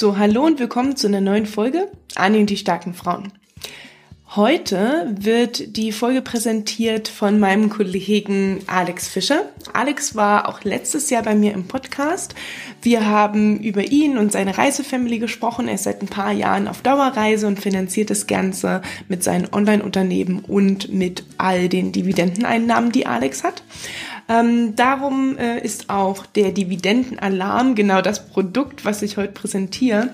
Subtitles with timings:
[0.00, 3.34] So, hallo und willkommen zu einer neuen Folge Anni und die starken Frauen.
[4.34, 9.50] Heute wird die Folge präsentiert von meinem Kollegen Alex Fischer.
[9.74, 12.34] Alex war auch letztes Jahr bei mir im Podcast.
[12.80, 15.68] Wir haben über ihn und seine Reisefamily gesprochen.
[15.68, 20.38] Er ist seit ein paar Jahren auf Dauerreise und finanziert das Ganze mit seinen Online-Unternehmen
[20.46, 23.64] und mit all den Dividendeneinnahmen, die Alex hat.
[24.30, 30.10] Ähm, darum äh, ist auch der Dividendenalarm genau das Produkt, was ich heute präsentiere.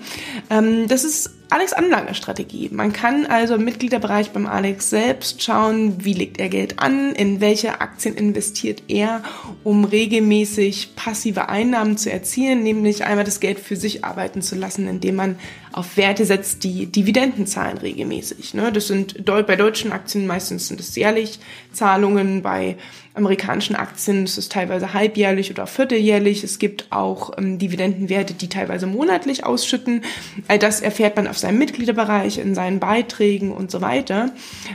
[0.49, 2.69] Ähm, das ist Alex Anlagestrategie.
[2.73, 7.39] Man kann also im Mitgliederbereich beim Alex selbst schauen, wie legt er Geld an, in
[7.39, 9.21] welche Aktien investiert er,
[9.63, 14.87] um regelmäßig passive Einnahmen zu erzielen, nämlich einmal das Geld für sich arbeiten zu lassen,
[14.87, 15.35] indem man
[15.71, 18.53] auf Werte setzt, die Dividenden zahlen regelmäßig.
[18.53, 18.71] Ne?
[18.71, 21.39] Das sind bei deutschen Aktien meistens sind es jährlich
[21.71, 22.77] Zahlungen, bei
[23.17, 26.43] amerikanischen Aktien ist teilweise halbjährlich oder vierteljährlich.
[26.43, 30.03] Es gibt auch ähm, Dividendenwerte, die teilweise monatlich ausschütten.
[30.47, 34.31] All das erfährt man auf seinem Mitgliederbereich, in seinen Beiträgen und so weiter.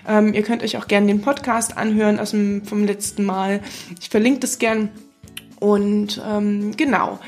[0.09, 3.61] Ähm, ihr könnt euch auch gerne den Podcast anhören aus dem, vom letzten Mal.
[4.01, 4.91] Ich verlinke das gern.
[5.61, 7.21] Und ähm, genau.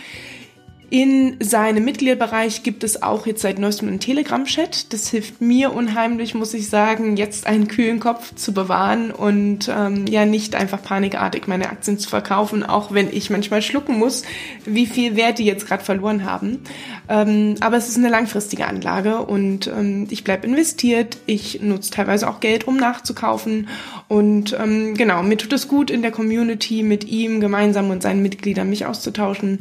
[0.90, 4.92] In seinem Mitgliederbereich gibt es auch jetzt seit neuestem einen Telegram-Chat.
[4.92, 10.06] Das hilft mir unheimlich, muss ich sagen, jetzt einen kühlen Kopf zu bewahren und ähm,
[10.06, 14.22] ja nicht einfach panikartig meine Aktien zu verkaufen, auch wenn ich manchmal schlucken muss,
[14.66, 16.60] wie viel Wert die jetzt gerade verloren haben.
[17.08, 21.16] Ähm, aber es ist eine langfristige Anlage und ähm, ich bleibe investiert.
[21.26, 23.68] Ich nutze teilweise auch Geld, um nachzukaufen.
[24.08, 28.22] Und ähm, genau, mir tut es gut in der Community mit ihm gemeinsam und seinen
[28.22, 29.60] Mitgliedern mich auszutauschen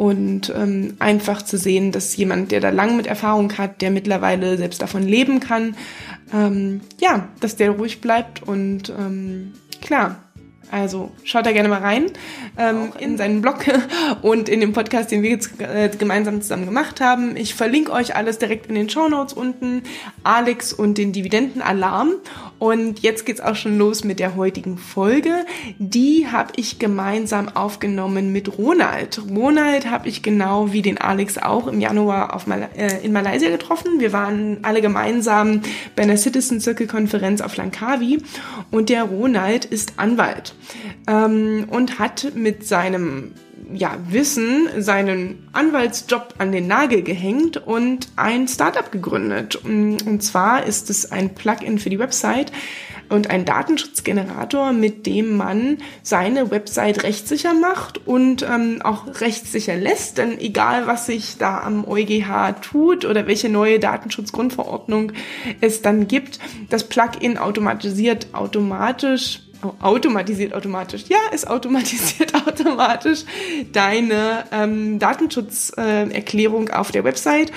[0.00, 4.56] und ähm, einfach zu sehen, dass jemand, der da lang mit Erfahrung hat, der mittlerweile
[4.56, 5.76] selbst davon leben kann,
[6.32, 10.16] ähm, ja, dass der ruhig bleibt und ähm, klar,
[10.70, 12.06] also schaut da gerne mal rein
[12.56, 13.64] ähm, in seinen Blog
[14.22, 17.36] und in den Podcast, den wir jetzt äh, gemeinsam zusammen gemacht haben.
[17.36, 19.82] Ich verlinke euch alles direkt in den Show Notes unten,
[20.22, 22.12] Alex und den Dividendenalarm.
[22.58, 25.46] Und jetzt geht's auch schon los mit der heutigen Folge.
[25.78, 29.20] Die habe ich gemeinsam aufgenommen mit Ronald.
[29.30, 33.48] Ronald habe ich genau wie den Alex auch im Januar auf Mal äh, in Malaysia
[33.48, 33.98] getroffen.
[33.98, 35.62] Wir waren alle gemeinsam
[35.96, 38.22] bei einer Citizen Circle Konferenz auf Langkawi
[38.70, 40.54] und der Ronald ist Anwalt
[41.06, 43.32] ähm, und hat mit seinem
[43.72, 49.56] ja, Wissen seinen Anwaltsjob an den Nagel gehängt und ein Startup gegründet.
[49.56, 52.52] Und zwar ist es ein Plugin für die Website
[53.08, 60.18] und ein Datenschutzgenerator, mit dem man seine Website rechtssicher macht und ähm, auch rechtssicher lässt.
[60.18, 65.12] Denn egal, was sich da am EuGH tut oder welche neue Datenschutzgrundverordnung
[65.60, 66.38] es dann gibt,
[66.70, 69.40] das Plugin automatisiert automatisch
[69.80, 73.24] automatisiert automatisch, ja, es automatisiert automatisch
[73.72, 77.52] deine ähm, Datenschutzerklärung äh, auf der Website.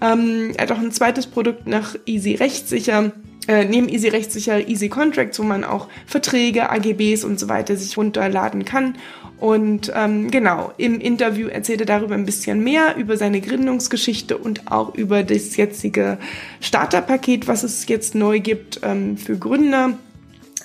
[0.00, 3.12] Ähm, er hat auch ein zweites Produkt nach Easy Rechtssicher,
[3.48, 7.96] äh, neben Easy Rechtssicher Easy Contracts, wo man auch Verträge, AGBs und so weiter sich
[7.96, 8.96] runterladen kann.
[9.38, 14.70] Und ähm, genau, im Interview erzählt er darüber ein bisschen mehr, über seine Gründungsgeschichte und
[14.70, 16.18] auch über das jetzige
[16.60, 19.96] Starterpaket, was es jetzt neu gibt ähm, für Gründer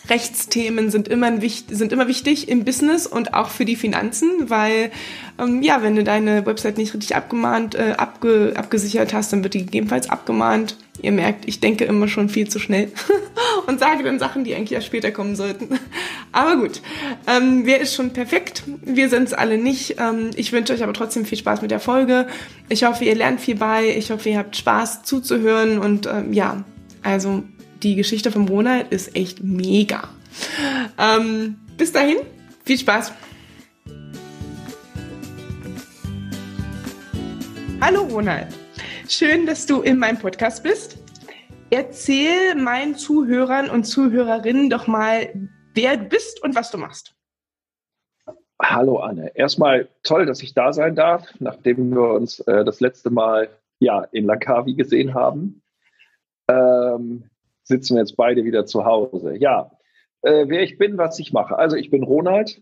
[0.10, 4.92] Rechtsthemen sind immer, sind immer wichtig im Business und auch für die Finanzen, weil
[5.40, 9.54] ähm, ja, wenn du deine Website nicht richtig abgemahnt, äh, abge, abgesichert hast, dann wird
[9.54, 10.78] die gegebenenfalls abgemahnt.
[11.02, 12.92] Ihr merkt, ich denke immer schon viel zu schnell
[13.68, 15.80] und sage dann Sachen, die eigentlich ja später kommen sollten.
[16.34, 16.82] Aber gut,
[17.28, 18.64] ähm, wer ist schon perfekt?
[18.82, 19.96] Wir sind es alle nicht.
[20.00, 22.28] Ähm, ich wünsche euch aber trotzdem viel Spaß mit der Folge.
[22.70, 23.96] Ich hoffe, ihr lernt viel bei.
[23.96, 26.64] Ich hoffe, ihr habt Spaß zuzuhören und ähm, ja,
[27.04, 27.44] also
[27.84, 30.10] die Geschichte von Ronald ist echt mega.
[30.98, 32.18] Ähm, bis dahin,
[32.66, 33.14] viel Spaß.
[37.82, 38.48] Hallo Ronald,
[39.10, 40.98] schön, dass du in meinem Podcast bist.
[41.70, 45.34] Erzähl meinen Zuhörern und Zuhörerinnen doch mal,
[45.74, 47.14] wer du bist und was du machst.
[48.62, 49.36] Hallo Anne.
[49.36, 53.50] Erstmal toll, dass ich da sein darf, nachdem wir uns äh, das letzte Mal
[53.80, 55.62] ja, in Langkawi gesehen haben.
[56.48, 57.30] Ähm,
[57.64, 59.36] sitzen wir jetzt beide wieder zu Hause.
[59.38, 59.72] Ja,
[60.22, 61.58] äh, wer ich bin, was ich mache.
[61.58, 62.62] Also ich bin Ronald.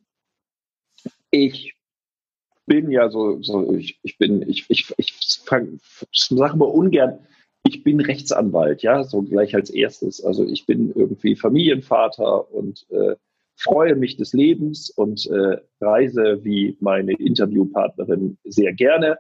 [1.30, 1.75] Ich
[2.65, 7.19] bin ja so, so ich, ich bin, ich, ich, ich sage mal ungern,
[7.63, 10.24] ich bin Rechtsanwalt, ja, so gleich als erstes.
[10.24, 13.15] Also ich bin irgendwie Familienvater und äh,
[13.56, 19.19] freue mich des Lebens und äh, reise wie meine Interviewpartnerin sehr gerne.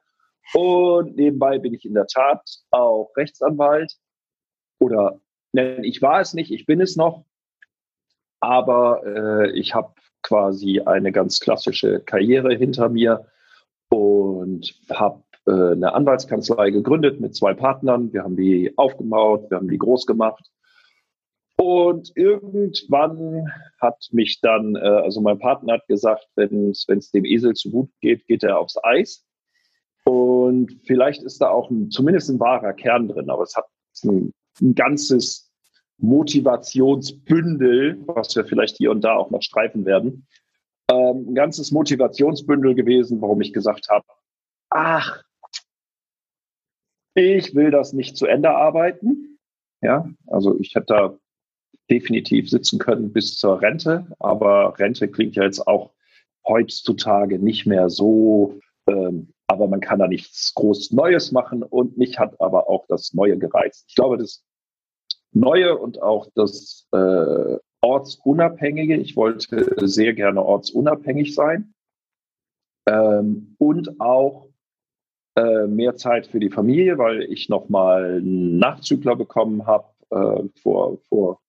[0.53, 2.41] Und nebenbei bin ich in der Tat
[2.71, 3.95] auch Rechtsanwalt
[4.79, 5.19] oder
[5.53, 7.25] ich war es nicht, ich bin es noch,
[8.39, 9.93] aber äh, ich habe
[10.23, 13.25] quasi eine ganz klassische Karriere hinter mir
[13.89, 18.13] und habe äh, eine Anwaltskanzlei gegründet mit zwei Partnern.
[18.13, 20.49] Wir haben die aufgebaut, wir haben die groß gemacht.
[21.57, 27.53] Und irgendwann hat mich dann, äh, also mein Partner hat gesagt, wenn es dem Esel
[27.53, 29.25] zu gut geht, geht er aufs Eis.
[30.03, 33.65] Und vielleicht ist da auch ein, zumindest ein wahrer Kern drin, aber es hat
[34.03, 35.51] ein, ein ganzes
[35.97, 40.27] Motivationsbündel, was wir vielleicht hier und da auch noch streifen werden,
[40.89, 44.05] ähm, ein ganzes Motivationsbündel gewesen, warum ich gesagt habe,
[44.69, 45.23] ach,
[47.13, 49.39] ich will das nicht zu Ende arbeiten.
[49.81, 51.17] Ja, also ich hätte da
[51.89, 55.91] definitiv sitzen können bis zur Rente, aber Rente klingt ja jetzt auch
[56.47, 58.59] heutzutage nicht mehr so,
[58.91, 63.13] ähm, aber man kann da nichts groß Neues machen und mich hat aber auch das
[63.13, 63.85] Neue gereizt.
[63.87, 64.43] Ich glaube, das
[65.33, 71.73] Neue und auch das äh, Ortsunabhängige, ich wollte sehr gerne ortsunabhängig sein
[72.87, 74.49] ähm, und auch
[75.35, 80.97] äh, mehr Zeit für die Familie, weil ich nochmal einen Nachzügler bekommen habe äh, vor,
[81.09, 81.39] vor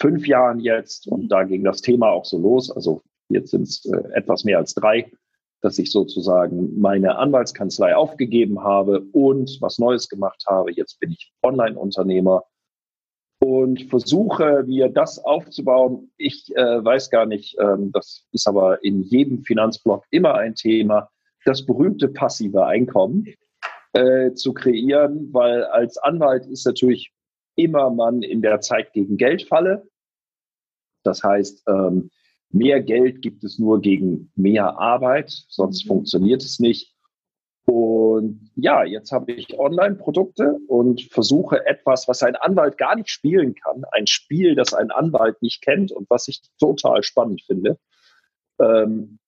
[0.00, 1.08] fünf Jahren jetzt.
[1.08, 2.70] Und da ging das Thema auch so los.
[2.70, 5.10] Also jetzt sind es äh, etwas mehr als drei,
[5.62, 10.72] dass ich sozusagen meine Anwaltskanzlei aufgegeben habe und was Neues gemacht habe.
[10.72, 12.44] Jetzt bin ich Online-Unternehmer
[13.40, 16.10] und versuche mir das aufzubauen.
[16.16, 21.10] Ich äh, weiß gar nicht, ähm, das ist aber in jedem Finanzblock immer ein Thema
[21.44, 23.26] das berühmte passive Einkommen
[23.92, 27.12] äh, zu kreieren, weil als Anwalt ist natürlich
[27.54, 29.88] immer man in der Zeit gegen Geld falle.
[31.04, 32.10] Das heißt, ähm,
[32.56, 35.88] mehr Geld gibt es nur gegen mehr Arbeit, sonst mhm.
[35.88, 36.94] funktioniert es nicht.
[37.66, 43.54] Und ja, jetzt habe ich Online-Produkte und versuche etwas, was ein Anwalt gar nicht spielen
[43.54, 47.78] kann, ein Spiel, das ein Anwalt nicht kennt und was ich total spannend finde,
[48.60, 49.18] ähm,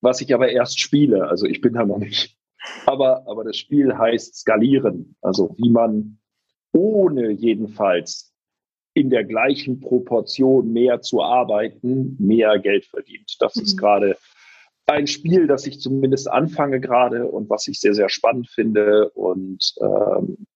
[0.00, 1.26] was ich aber erst spiele.
[1.28, 2.36] Also ich bin da noch nicht.
[2.86, 5.16] Aber, aber das Spiel heißt skalieren.
[5.20, 6.18] Also wie man
[6.72, 8.33] ohne jedenfalls
[8.94, 13.36] in der gleichen Proportion mehr zu arbeiten, mehr Geld verdient.
[13.40, 13.62] Das mhm.
[13.62, 14.16] ist gerade
[14.86, 19.10] ein Spiel, das ich zumindest anfange gerade und was ich sehr, sehr spannend finde.
[19.10, 20.46] Und ähm,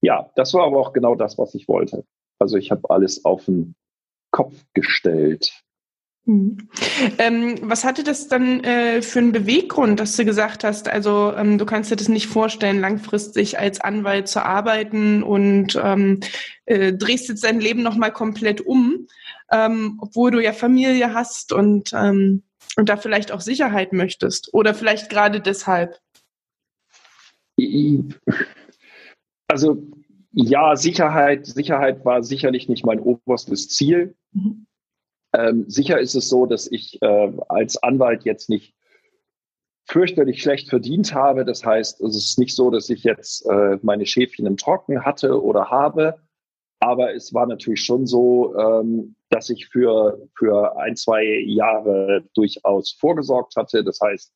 [0.00, 2.04] ja, das war aber auch genau das, was ich wollte.
[2.38, 3.74] Also ich habe alles auf den
[4.30, 5.50] Kopf gestellt.
[6.28, 6.68] Mhm.
[7.16, 11.56] Ähm, was hatte das dann äh, für einen Beweggrund, dass du gesagt hast, also ähm,
[11.56, 16.20] du kannst dir das nicht vorstellen, langfristig als Anwalt zu arbeiten und ähm,
[16.66, 19.06] äh, drehst jetzt dein Leben nochmal komplett um,
[19.50, 22.42] ähm, obwohl du ja Familie hast und, ähm,
[22.76, 25.98] und da vielleicht auch Sicherheit möchtest oder vielleicht gerade deshalb?
[29.48, 29.82] Also
[30.32, 34.14] ja, Sicherheit, Sicherheit war sicherlich nicht mein oberstes Ziel.
[34.32, 34.66] Mhm.
[35.32, 38.74] Ähm, sicher ist es so, dass ich äh, als Anwalt jetzt nicht
[39.86, 41.44] fürchterlich schlecht verdient habe.
[41.44, 45.42] Das heißt, es ist nicht so, dass ich jetzt äh, meine Schäfchen im Trocken hatte
[45.42, 46.20] oder habe.
[46.80, 52.92] Aber es war natürlich schon so, ähm, dass ich für, für ein, zwei Jahre durchaus
[52.92, 53.82] vorgesorgt hatte.
[53.82, 54.32] Das heißt,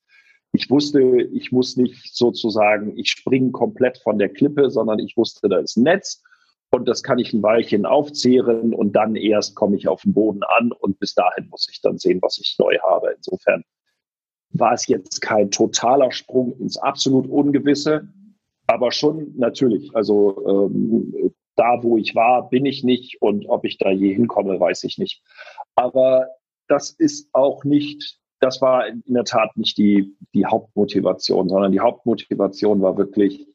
[0.53, 1.01] ich wusste,
[1.33, 5.77] ich muss nicht sozusagen, ich springe komplett von der Klippe, sondern ich wusste, da ist
[5.77, 6.23] ein Netz
[6.73, 10.43] und das kann ich ein Weilchen aufzehren und dann erst komme ich auf den Boden
[10.43, 13.13] an und bis dahin muss ich dann sehen, was ich neu habe.
[13.17, 13.63] Insofern
[14.51, 18.09] war es jetzt kein totaler Sprung ins absolut Ungewisse,
[18.67, 19.95] aber schon natürlich.
[19.95, 24.59] Also ähm, da, wo ich war, bin ich nicht und ob ich da je hinkomme,
[24.59, 25.23] weiß ich nicht.
[25.75, 26.29] Aber
[26.69, 31.81] das ist auch nicht, das war in der Tat nicht die, die Hauptmotivation, sondern die
[31.81, 33.47] Hauptmotivation war wirklich,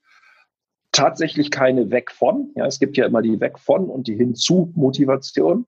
[0.91, 2.51] tatsächlich keine Weg von.
[2.55, 5.65] Ja, es gibt ja immer die Weg von und die Hinzu-Motivation.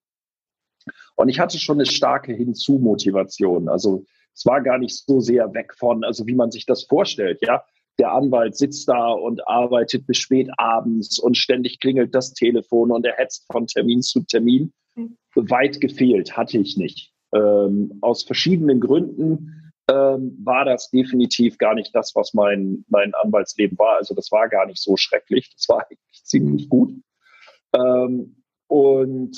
[1.15, 3.69] Und ich hatte schon eine starke Hinzu-Motivation.
[3.69, 7.39] Also es war gar nicht so sehr weg von, also wie man sich das vorstellt.
[7.41, 7.63] Ja,
[7.99, 13.05] der Anwalt sitzt da und arbeitet bis spät abends und ständig klingelt das Telefon und
[13.05, 14.71] er hetzt von Termin zu Termin.
[14.95, 15.17] Mhm.
[15.35, 17.11] Weit gefehlt hatte ich nicht.
[17.35, 23.77] Ähm, aus verschiedenen Gründen ähm, war das definitiv gar nicht das, was mein, mein Anwaltsleben
[23.77, 23.97] war.
[23.97, 25.51] Also das war gar nicht so schrecklich.
[25.55, 26.93] Das war eigentlich ziemlich gut.
[27.73, 29.35] Ähm, und,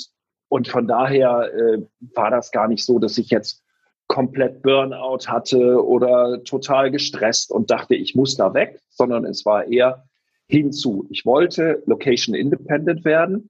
[0.48, 1.82] und von daher äh,
[2.14, 3.62] war das gar nicht so, dass ich jetzt
[4.08, 9.66] komplett Burnout hatte oder total gestresst und dachte, ich muss da weg, sondern es war
[9.66, 10.04] eher
[10.48, 11.06] hinzu.
[11.08, 13.48] Ich wollte Location Independent werden.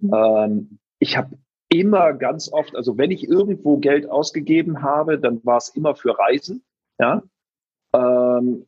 [0.00, 0.14] Mhm.
[0.14, 1.38] Ähm, ich habe
[1.72, 6.18] immer ganz oft, also wenn ich irgendwo Geld ausgegeben habe, dann war es immer für
[6.18, 6.64] Reisen,
[6.98, 7.22] ja.
[7.94, 8.66] Ähm,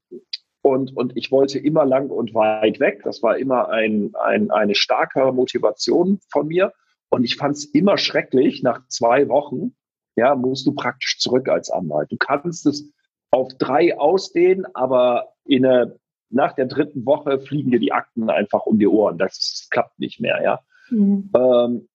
[0.62, 3.02] und, und ich wollte immer lang und weit weg.
[3.04, 6.72] Das war immer ein, ein, eine starke Motivation von mir.
[7.10, 9.76] Und ich fand es immer schrecklich, nach zwei Wochen,
[10.16, 12.10] ja, musst du praktisch zurück als Anwalt.
[12.10, 12.90] Du kannst es
[13.30, 15.98] auf drei ausdehnen, aber in eine
[16.30, 19.18] nach der dritten Woche fliegen dir die Akten einfach um die Ohren.
[19.18, 20.60] Das klappt nicht mehr, ja.
[20.90, 21.30] Mhm.
[21.36, 21.88] Ähm,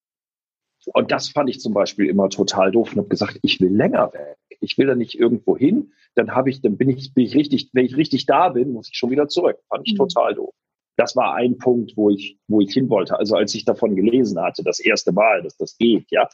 [0.94, 4.14] und das fand ich zum Beispiel immer total doof und habe gesagt, ich will länger
[4.14, 4.38] weg.
[4.62, 5.94] Ich will da nicht irgendwo hin.
[6.16, 8.90] Dann habe ich, dann bin ich, bin ich richtig, wenn ich richtig da bin, muss
[8.90, 9.58] ich schon wieder zurück.
[9.70, 9.98] Fand ich mhm.
[9.98, 10.54] total doof.
[10.98, 13.18] Das war ein Punkt, wo ich, wo ich hin wollte.
[13.18, 16.28] Also als ich davon gelesen hatte, das erste Mal, dass das geht, ja,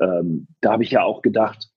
[0.00, 1.70] ähm, da habe ich ja auch gedacht,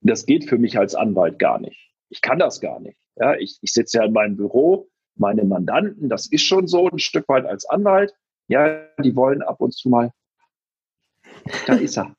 [0.00, 1.92] das geht für mich als Anwalt gar nicht.
[2.08, 2.96] Ich kann das gar nicht.
[3.16, 6.98] Ja, ich, ich sitze ja in meinem Büro, meine Mandanten, das ist schon so ein
[6.98, 8.14] Stück weit als Anwalt.
[8.48, 10.12] Ja, die wollen ab und zu mal
[11.66, 12.14] da ist er.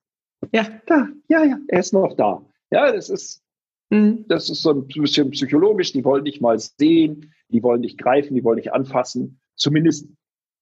[0.53, 0.67] Ja.
[0.85, 2.45] Da, ja, ja, er ist noch da.
[2.71, 3.43] Ja, das ist,
[3.89, 4.25] mhm.
[4.27, 5.93] das ist so ein bisschen psychologisch.
[5.93, 9.39] Die wollen nicht mal sehen, die wollen nicht greifen, die wollen nicht anfassen.
[9.55, 10.07] Zumindest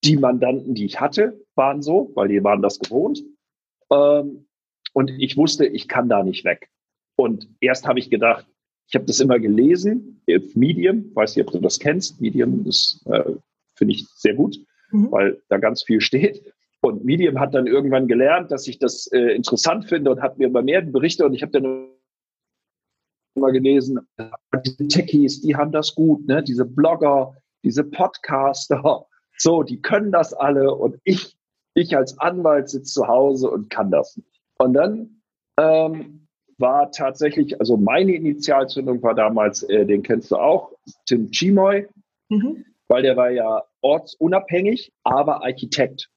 [0.04, 3.24] die Mandanten, die ich hatte, waren so, weil die waren das gewohnt.
[3.92, 4.48] Ähm,
[4.94, 6.70] und ich wusste, ich kann da nicht weg.
[7.18, 8.46] Und erst habe ich gedacht,
[8.88, 10.22] ich habe das immer gelesen,
[10.54, 12.22] Medium, weiß nicht, ob du das kennst.
[12.22, 13.34] Medium ist, äh,
[13.76, 14.58] finde ich sehr gut,
[14.92, 15.12] mhm.
[15.12, 16.54] weil da ganz viel steht.
[16.86, 20.46] Und Medium hat dann irgendwann gelernt, dass ich das äh, interessant finde und hat mir
[20.48, 21.88] immer mehr Berichte und ich habe dann
[23.36, 24.00] immer gelesen,
[24.64, 26.44] diese Techies, die haben das gut, ne?
[26.44, 31.36] diese Blogger, diese Podcaster, so, die können das alle und ich,
[31.74, 34.42] ich als Anwalt sitze zu Hause und kann das nicht.
[34.60, 35.22] Und dann
[35.58, 36.28] ähm,
[36.60, 40.72] war tatsächlich, also meine Initialzündung war damals, äh, den kennst du auch,
[41.08, 41.88] Tim Chimoy,
[42.30, 42.64] mhm.
[42.88, 46.10] weil der war ja ortsunabhängig, aber Architekt.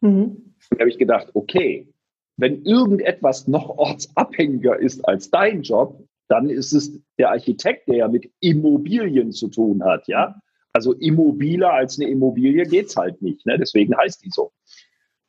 [0.00, 0.54] Mhm.
[0.70, 1.88] Da habe ich gedacht, okay,
[2.36, 8.08] wenn irgendetwas noch ortsabhängiger ist als dein Job, dann ist es der Architekt, der ja
[8.08, 10.40] mit Immobilien zu tun hat, ja.
[10.72, 13.58] Also immobiler als eine Immobilie geht's halt nicht, ne?
[13.58, 14.52] Deswegen heißt die so.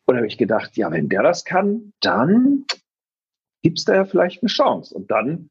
[0.06, 2.66] Und da habe ich gedacht, ja, wenn der das kann, dann
[3.64, 4.94] gibt's da ja vielleicht eine Chance.
[4.94, 5.50] Und dann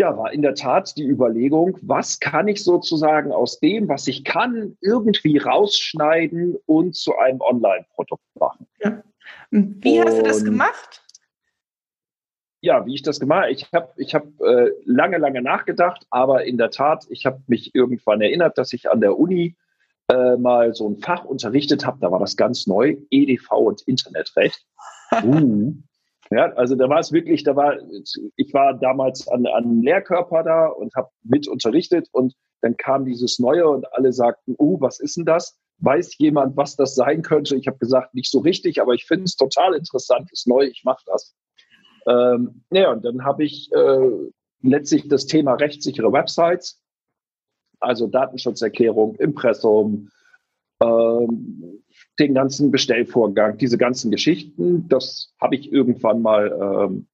[0.00, 4.24] ja, war in der Tat die Überlegung, was kann ich sozusagen aus dem, was ich
[4.24, 8.66] kann, irgendwie rausschneiden und zu einem Online-Produkt machen.
[8.78, 9.02] Ja.
[9.50, 11.04] Wie und, hast du das gemacht?
[12.62, 16.46] Ja, wie ich das gemacht habe, ich habe ich hab, äh, lange, lange nachgedacht, aber
[16.46, 19.54] in der Tat, ich habe mich irgendwann erinnert, dass ich an der Uni
[20.08, 24.64] äh, mal so ein Fach unterrichtet habe, da war das ganz neu, EDV und Internetrecht.
[25.24, 25.72] Uh,
[26.30, 27.76] ja, also da war es wirklich, da war,
[28.36, 33.38] ich war damals an, an Lehrkörper da und habe mit unterrichtet und dann kam dieses
[33.38, 35.58] Neue und alle sagten, oh, was ist denn das?
[35.78, 37.56] Weiß jemand, was das sein könnte?
[37.56, 40.82] Ich habe gesagt, nicht so richtig, aber ich finde es total interessant, ist neu, ich
[40.84, 41.34] mache das.
[42.06, 44.10] Ähm, ja, und dann habe ich äh,
[44.62, 46.80] letztlich das Thema rechtssichere Websites,
[47.80, 50.10] also Datenschutzerklärung, Impressum,
[50.82, 51.82] ähm,
[52.18, 57.06] den ganzen Bestellvorgang, diese ganzen Geschichten, das habe ich irgendwann mal ähm,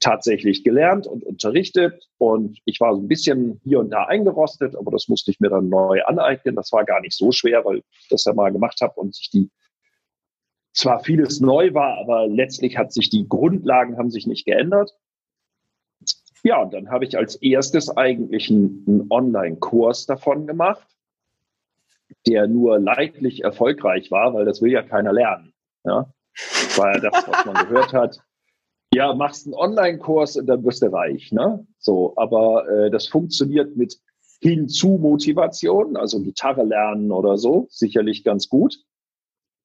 [0.00, 2.08] tatsächlich gelernt und unterrichtet.
[2.18, 5.50] Und ich war so ein bisschen hier und da eingerostet, aber das musste ich mir
[5.50, 6.54] dann neu aneignen.
[6.54, 9.30] Das war gar nicht so schwer, weil ich das ja mal gemacht habe und sich
[9.30, 9.50] die
[10.72, 14.94] zwar vieles neu war, aber letztlich hat sich die Grundlagen haben sich nicht geändert.
[16.42, 20.95] Ja, und dann habe ich als erstes eigentlich einen, einen Online-Kurs davon gemacht
[22.26, 25.52] der nur leidlich erfolgreich war, weil das will ja keiner lernen.
[25.84, 26.12] Ja?
[26.76, 28.20] War ja das, was man gehört hat.
[28.94, 31.32] Ja, machst einen Online-Kurs und dann wirst du reich.
[31.32, 31.66] Ne?
[31.78, 33.98] So, aber äh, das funktioniert mit
[34.40, 38.76] Hinzu-Motivation, also Gitarre lernen oder so, sicherlich ganz gut.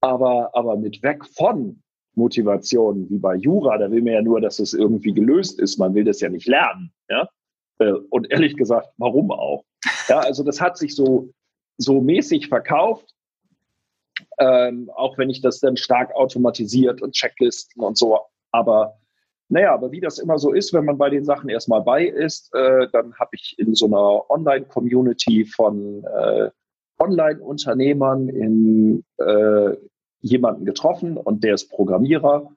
[0.02, 1.82] Aber, aber mit weg von
[2.16, 5.78] Motivation, wie bei Jura, da will man ja nur, dass es irgendwie gelöst ist.
[5.78, 6.92] Man will das ja nicht lernen.
[7.10, 7.30] Ja?
[7.80, 9.64] Äh, und ehrlich gesagt, warum auch?
[10.08, 11.32] Ja, also das hat sich so
[11.78, 13.14] so mäßig verkauft,
[14.40, 18.20] ähm, auch wenn ich das dann stark automatisiert und Checklisten und so.
[18.52, 18.98] Aber
[19.50, 22.54] naja, aber wie das immer so ist, wenn man bei den Sachen erstmal bei ist,
[22.54, 26.50] äh, dann habe ich in so einer Online-Community von äh,
[27.00, 29.76] Online-Unternehmern in äh,
[30.22, 32.50] jemanden getroffen und der ist Programmierer.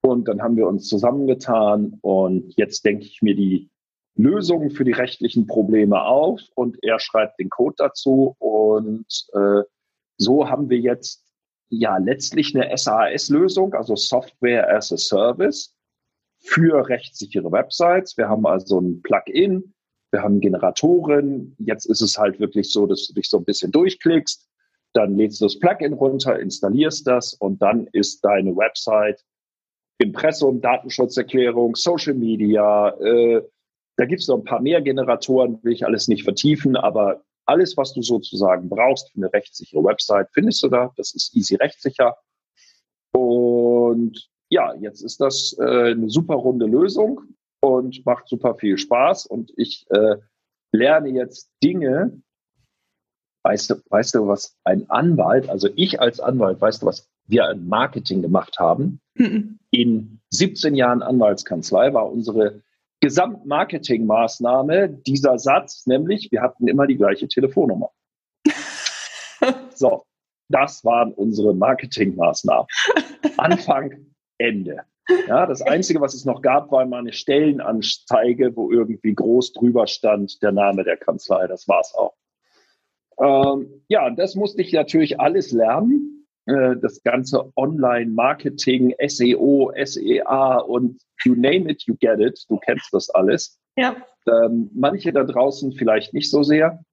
[0.00, 3.70] Und dann haben wir uns zusammengetan und jetzt denke ich mir die
[4.16, 9.62] Lösungen für die rechtlichen Probleme auf und er schreibt den Code dazu und äh,
[10.16, 11.24] so haben wir jetzt
[11.68, 15.74] ja letztlich eine SAS-Lösung, also Software as a Service
[16.38, 18.16] für rechtssichere Websites.
[18.16, 19.74] Wir haben also ein Plugin,
[20.12, 21.56] wir haben Generatoren.
[21.58, 24.48] Jetzt ist es halt wirklich so, dass du dich so ein bisschen durchklickst,
[24.92, 29.24] dann lädst du das Plugin runter, installierst das und dann ist deine Website
[29.98, 33.42] Impressum, Datenschutzerklärung, Social Media, äh,
[33.96, 37.76] da gibt es noch ein paar mehr Generatoren, will ich alles nicht vertiefen, aber alles,
[37.76, 40.92] was du sozusagen brauchst für eine rechtssichere Website, findest du da.
[40.96, 42.16] Das ist easy rechtssicher.
[43.12, 47.20] Und ja, jetzt ist das äh, eine super runde Lösung
[47.60, 49.26] und macht super viel Spaß.
[49.26, 50.16] Und ich äh,
[50.72, 52.20] lerne jetzt Dinge,
[53.44, 57.46] weißt du, weißt du, was ein Anwalt, also ich als Anwalt, weißt du, was wir
[57.46, 59.00] an Marketing gemacht haben?
[59.14, 59.58] Mhm.
[59.70, 62.62] In 17 Jahren Anwaltskanzlei war unsere
[63.04, 67.90] Gesamtmarketingmaßnahme dieser Satz, nämlich wir hatten immer die gleiche Telefonnummer.
[69.74, 70.04] so,
[70.48, 72.66] das waren unsere Marketingmaßnahmen.
[73.36, 74.06] Anfang,
[74.38, 74.84] Ende.
[75.28, 79.86] Ja, das Einzige, was es noch gab, war mal eine Stellenanzeige, wo irgendwie groß drüber
[79.86, 81.46] stand der Name der Kanzlei.
[81.46, 82.14] Das war's auch.
[83.18, 86.13] Ähm, ja, das musste ich natürlich alles lernen.
[86.46, 92.44] Äh, das ganze Online-Marketing, SEO, SEA und you name it, you get it.
[92.48, 93.58] Du kennst das alles.
[93.76, 93.96] Ja.
[94.26, 96.84] Ähm, manche da draußen vielleicht nicht so sehr.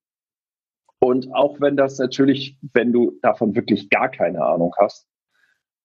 [1.00, 5.08] Und auch wenn das natürlich, wenn du davon wirklich gar keine Ahnung hast,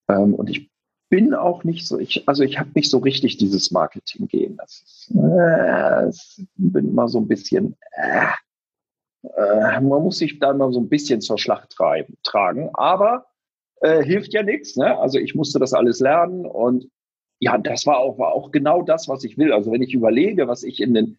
[0.07, 0.69] ähm, und ich
[1.09, 4.57] bin auch nicht so, ich, also ich habe nicht so richtig dieses Marketing gehen.
[4.57, 8.27] Das ist, äh, ich bin immer so ein bisschen, äh,
[9.35, 13.25] äh, man muss sich da mal so ein bisschen zur Schlacht treiben, tragen, aber
[13.81, 14.75] äh, hilft ja nichts.
[14.75, 14.97] Ne?
[14.97, 16.89] Also ich musste das alles lernen und
[17.39, 19.53] ja, das war auch, war auch genau das, was ich will.
[19.53, 21.17] Also wenn ich überlege, was ich in den,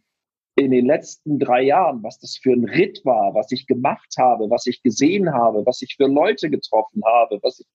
[0.57, 4.51] in den letzten drei Jahren, was das für ein Ritt war, was ich gemacht habe,
[4.51, 7.67] was ich gesehen habe, was ich für Leute getroffen habe, was ich,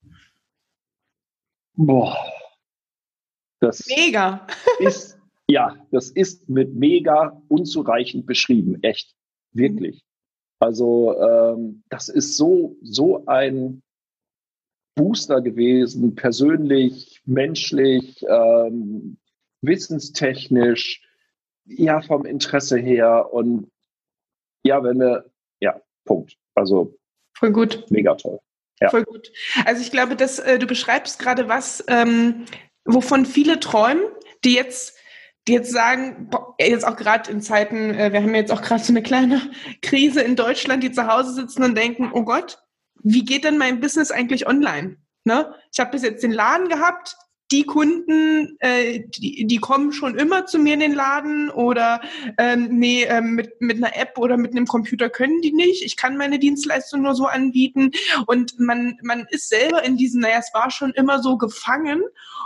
[1.75, 2.17] boah,
[3.61, 4.45] das mega.
[4.79, 9.15] ist, ja, das ist mit mega unzureichend beschrieben, echt,
[9.53, 10.03] wirklich.
[10.59, 13.81] Also ähm, das ist so, so ein
[14.95, 19.17] Booster gewesen, persönlich, menschlich, ähm,
[19.61, 21.01] wissenstechnisch,
[21.65, 23.33] ja, vom Interesse her.
[23.33, 23.71] Und
[24.63, 25.25] ja, wenn wir,
[25.59, 26.37] ja, Punkt.
[26.55, 26.97] Also
[27.37, 27.85] voll gut.
[27.89, 28.39] Mega toll.
[28.79, 28.89] Ja.
[28.89, 29.31] Voll gut.
[29.65, 32.45] Also ich glaube, dass äh, du beschreibst gerade was, ähm,
[32.85, 34.03] wovon viele träumen,
[34.43, 34.97] die jetzt
[35.47, 38.93] die jetzt sagen, jetzt auch gerade in Zeiten, äh, wir haben jetzt auch gerade so
[38.93, 39.41] eine kleine
[39.81, 42.59] Krise in Deutschland, die zu Hause sitzen und denken, oh Gott,
[43.03, 44.97] wie geht denn mein Business eigentlich online?
[45.25, 45.53] Ne?
[45.71, 47.15] Ich habe bis jetzt den Laden gehabt,
[47.51, 52.01] die Kunden, äh, die, die kommen schon immer zu mir in den Laden oder
[52.39, 55.83] ähm, nee, äh, mit, mit einer App oder mit einem Computer können die nicht.
[55.83, 57.91] Ich kann meine Dienstleistung nur so anbieten.
[58.25, 62.01] Und man, man ist selber in diesem, naja, es war schon immer so gefangen.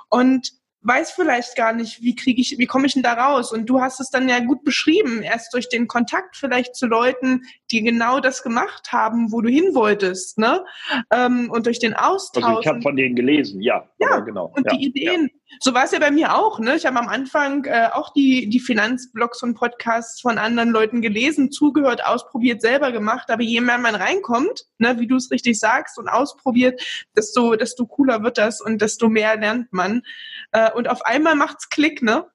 [0.09, 0.51] Und
[0.87, 3.51] weiß vielleicht gar nicht, wie kriege ich, wie komme ich denn da raus?
[3.51, 7.41] Und du hast es dann ja gut beschrieben, erst durch den Kontakt vielleicht zu Leuten,
[7.71, 10.63] die genau das gemacht haben, wo du hin wolltest, ne?
[11.11, 12.43] Ähm, und durch den Austausch.
[12.43, 13.89] Also ich habe von denen gelesen, ja.
[13.99, 14.53] Ja, genau.
[14.55, 15.23] Und ja, die Ideen.
[15.23, 15.37] Ja.
[15.59, 16.75] So war es ja bei mir auch, ne?
[16.75, 21.51] Ich habe am Anfang äh, auch die, die Finanzblogs und Podcasts von anderen Leuten gelesen,
[21.51, 23.29] zugehört, ausprobiert, selber gemacht.
[23.29, 26.81] Aber je mehr man reinkommt, ne, wie du es richtig sagst, und ausprobiert,
[27.15, 30.03] desto, desto cooler wird das und desto mehr lernt man.
[30.51, 32.25] Äh, und auf einmal macht's Klick, ne?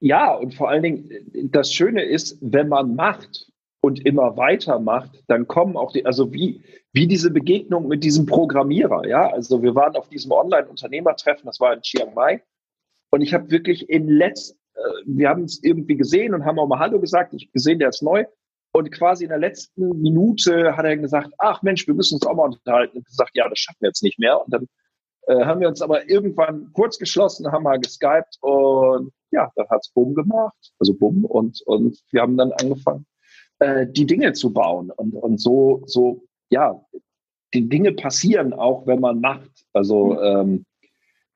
[0.00, 3.50] Ja, und vor allen Dingen, das Schöne ist, wenn man macht
[3.86, 6.60] und immer weitermacht, dann kommen auch die, also wie,
[6.92, 9.30] wie diese Begegnung mit diesem Programmierer, ja.
[9.30, 12.42] Also wir waren auf diesem Online-Unternehmertreffen, das war in Chiang Mai.
[13.10, 16.66] Und ich habe wirklich in letzt, äh, wir haben es irgendwie gesehen und haben auch
[16.66, 17.32] mal Hallo gesagt.
[17.34, 18.24] Ich gesehen, der ist neu.
[18.72, 22.34] Und quasi in der letzten Minute hat er gesagt, ach Mensch, wir müssen uns auch
[22.34, 22.98] mal unterhalten.
[22.98, 24.44] Und gesagt, ja, das schaffen wir jetzt nicht mehr.
[24.44, 24.66] Und dann
[25.28, 29.90] äh, haben wir uns aber irgendwann kurz geschlossen, haben mal geskypt und ja, dann hat's
[29.92, 33.06] Bumm gemacht, also Bumm und, und wir haben dann angefangen,
[33.58, 36.84] äh, die Dinge zu bauen und, und so, so, ja,
[37.54, 39.50] die Dinge passieren auch, wenn man macht.
[39.72, 40.18] Also mhm.
[40.22, 40.66] ähm,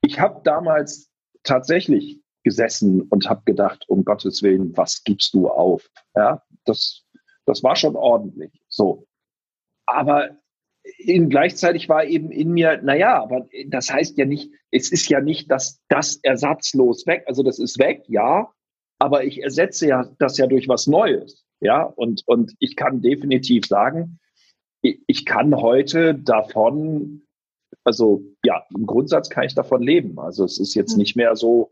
[0.02, 1.10] ich habe damals
[1.42, 5.88] tatsächlich gesessen und habe gedacht, um Gottes Willen, was gibst du auf?
[6.14, 7.04] Ja, das,
[7.46, 8.50] das war schon ordentlich.
[8.68, 9.06] So.
[9.86, 10.30] Aber
[10.98, 15.20] in, gleichzeitig war eben in mir, naja, aber das heißt ja nicht, es ist ja
[15.20, 18.50] nicht, dass das ersatzlos weg, also das ist weg, ja,
[18.98, 23.66] aber ich ersetze ja das ja durch was Neues, ja, und, und ich kann definitiv
[23.66, 24.18] sagen,
[24.82, 27.22] ich kann heute davon,
[27.84, 30.18] also ja, im Grundsatz kann ich davon leben.
[30.18, 30.98] Also es ist jetzt mhm.
[30.98, 31.70] nicht mehr so,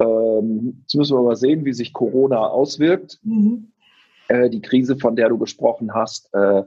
[0.00, 3.20] ähm, jetzt müssen wir mal sehen, wie sich Corona auswirkt.
[3.22, 3.72] Mhm.
[4.28, 6.62] Äh, die Krise, von der du gesprochen hast, äh,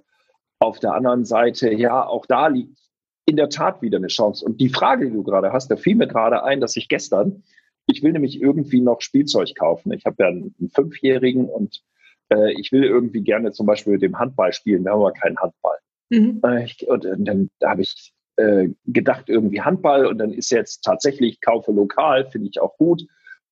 [0.60, 2.78] auf der anderen Seite, ja, auch da liegt
[3.26, 4.46] in der Tat wieder eine Chance.
[4.46, 7.44] Und die Frage, die du gerade hast, da fiel mir gerade ein, dass ich gestern,
[7.86, 9.92] ich will nämlich irgendwie noch Spielzeug kaufen.
[9.92, 11.84] Ich habe ja einen, einen Fünfjährigen und
[12.30, 14.84] äh, ich will irgendwie gerne zum Beispiel mit dem Handball spielen.
[14.84, 15.78] Wir haben aber keinen Handball.
[16.10, 16.42] Mhm.
[16.44, 20.84] Äh, ich, und, und dann habe ich äh, gedacht, irgendwie Handball und dann ist jetzt
[20.84, 23.04] tatsächlich kaufe lokal, finde ich auch gut.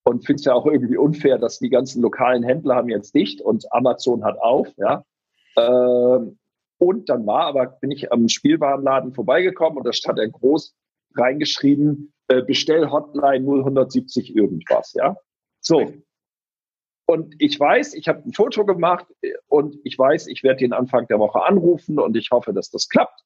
[0.04, 3.42] Und finde es ja auch irgendwie unfair, dass die ganzen lokalen Händler haben jetzt dicht
[3.42, 5.04] und Amazon hat auf, ja.
[5.58, 6.38] Ähm,
[6.78, 10.76] und dann war aber, bin ich am Spielwarenladen vorbeigekommen und da stand er groß
[11.16, 15.16] reingeschrieben, äh, Bestell-Hotline 0170 irgendwas, ja.
[15.62, 15.92] So.
[17.08, 19.06] Und ich weiß, ich habe ein Foto gemacht
[19.48, 22.90] und ich weiß, ich werde den Anfang der Woche anrufen und ich hoffe, dass das
[22.90, 23.22] klappt.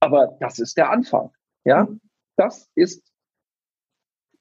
[0.00, 1.30] Aber das ist der Anfang.
[1.64, 1.88] Ja,
[2.36, 3.12] das ist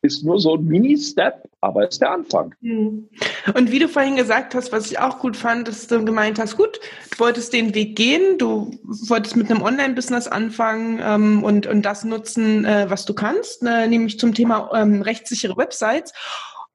[0.02, 2.56] ist nur so ein Mini-Step, aber ist der Anfang.
[2.62, 3.08] Hm.
[3.54, 6.58] Und wie du vorhin gesagt hast, was ich auch gut fand, dass du gemeint hast,
[6.58, 6.80] gut,
[7.12, 12.04] du wolltest den Weg gehen, du wolltest mit einem Online-Business anfangen ähm, und, und das
[12.04, 16.14] nutzen, äh, was du kannst, äh, nämlich zum Thema ähm, rechtssichere Websites.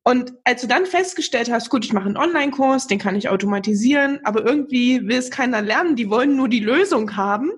[0.08, 4.20] Und als du dann festgestellt hast, gut, ich mache einen Online-Kurs, den kann ich automatisieren,
[4.22, 7.50] aber irgendwie will es keiner lernen, die wollen nur die Lösung haben,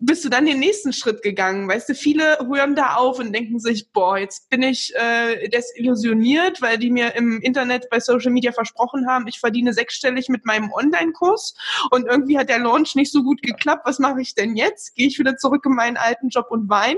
[0.00, 1.68] bist du dann den nächsten Schritt gegangen.
[1.68, 6.62] Weißt du, viele hören da auf und denken sich, boah, jetzt bin ich äh, desillusioniert,
[6.62, 10.72] weil die mir im Internet bei Social Media versprochen haben, ich verdiene sechsstellig mit meinem
[10.72, 11.54] Online-Kurs
[11.90, 13.82] und irgendwie hat der Launch nicht so gut geklappt.
[13.84, 14.94] Was mache ich denn jetzt?
[14.94, 16.96] Gehe ich wieder zurück in meinen alten Job und wein?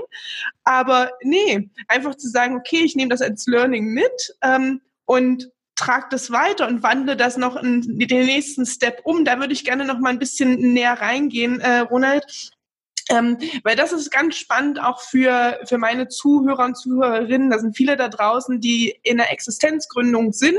[0.63, 4.37] Aber nee, einfach zu sagen, okay, ich nehme das als Learning mit.
[4.41, 9.25] Ähm, und trag das weiter und wandle das noch in den nächsten Step um.
[9.25, 12.51] Da würde ich gerne noch mal ein bisschen näher reingehen, äh, Ronald.
[13.09, 17.51] Ähm, weil das ist ganz spannend auch für, für meine Zuhörer und Zuhörerinnen.
[17.51, 20.57] Da sind viele da draußen, die in der Existenzgründung sind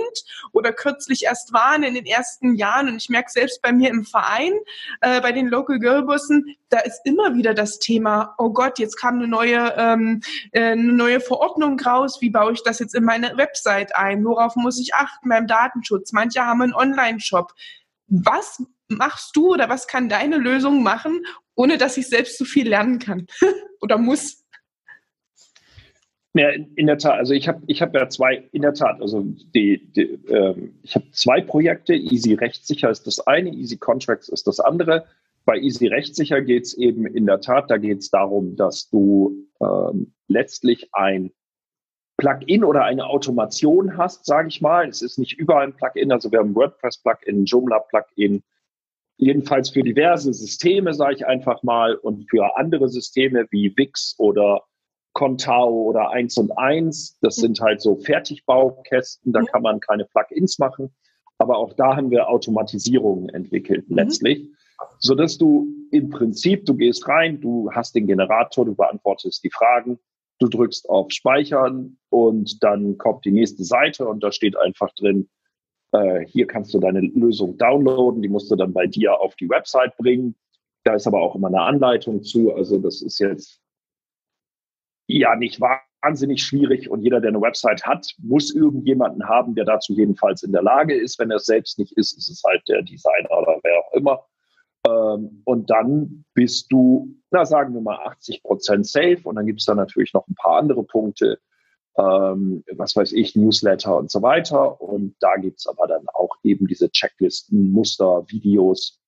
[0.53, 2.89] oder kürzlich erst waren in den ersten Jahren.
[2.89, 4.53] Und ich merke selbst bei mir im Verein,
[5.01, 8.97] äh, bei den Local Girl Bussen, da ist immer wieder das Thema, oh Gott, jetzt
[8.97, 10.21] kam eine neue, ähm,
[10.53, 12.21] äh, eine neue Verordnung raus.
[12.21, 14.25] Wie baue ich das jetzt in meine Website ein?
[14.25, 16.13] Worauf muss ich achten beim Datenschutz?
[16.13, 17.53] Manche haben einen Online-Shop.
[18.09, 21.25] Was machst du oder was kann deine Lösung machen,
[21.57, 23.27] ohne dass ich selbst so viel lernen kann
[23.81, 24.45] oder muss?
[26.35, 27.15] Ja, in, der Tat.
[27.15, 30.95] Also ich habe ich hab ja zwei, in der Tat, also die, die ähm, ich
[30.95, 31.95] habe zwei Projekte.
[31.95, 35.07] Easy Rechtssicher ist das eine, Easy Contracts ist das andere.
[35.47, 39.47] Bei Easy Rechtssicher geht es eben in der Tat, da geht es darum, dass du
[39.63, 41.31] ähm, letztlich ein
[42.19, 44.89] Plugin oder eine Automation hast, sage ich mal.
[44.89, 48.43] Es ist nicht überall ein Plugin, also wir haben WordPress-Plugin, Joomla-Plugin,
[49.17, 54.63] jedenfalls für diverse Systeme, sage ich einfach mal, und für andere Systeme wie Wix oder
[55.13, 57.19] Contao oder 1 und 1.
[57.23, 60.95] Das sind halt so Fertigbaukästen, da kann man keine Plugins machen.
[61.39, 63.97] Aber auch da haben wir Automatisierungen entwickelt mhm.
[63.97, 64.49] letztlich,
[64.99, 69.51] so dass du im Prinzip, du gehst rein, du hast den Generator, du beantwortest die
[69.51, 69.99] Fragen,
[70.39, 75.29] du drückst auf Speichern und dann kommt die nächste Seite und da steht einfach drin,
[76.27, 79.97] hier kannst du deine Lösung downloaden, die musst du dann bei dir auf die Website
[79.97, 80.35] bringen.
[80.85, 82.55] Da ist aber auch immer eine Anleitung zu.
[82.55, 83.61] Also das ist jetzt
[85.09, 89.95] ja nicht wahnsinnig schwierig und jeder, der eine Website hat, muss irgendjemanden haben, der dazu
[89.95, 91.19] jedenfalls in der Lage ist.
[91.19, 94.25] Wenn er es selbst nicht ist, ist es halt der Designer oder wer auch immer.
[94.87, 99.61] Ähm, und dann bist du, na sagen wir mal, 80 Prozent safe und dann gibt
[99.61, 101.39] es da natürlich noch ein paar andere Punkte
[101.99, 104.81] ähm, was weiß ich, Newsletter und so weiter.
[104.81, 109.01] Und da gibt's aber dann auch eben diese Checklisten, Muster, Videos.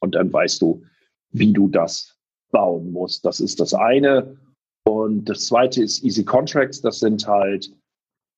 [0.00, 0.82] Und dann weißt du,
[1.30, 2.16] wie du das
[2.50, 3.24] bauen musst.
[3.24, 4.36] Das ist das eine.
[4.84, 6.80] Und das zweite ist Easy Contracts.
[6.80, 7.70] Das sind halt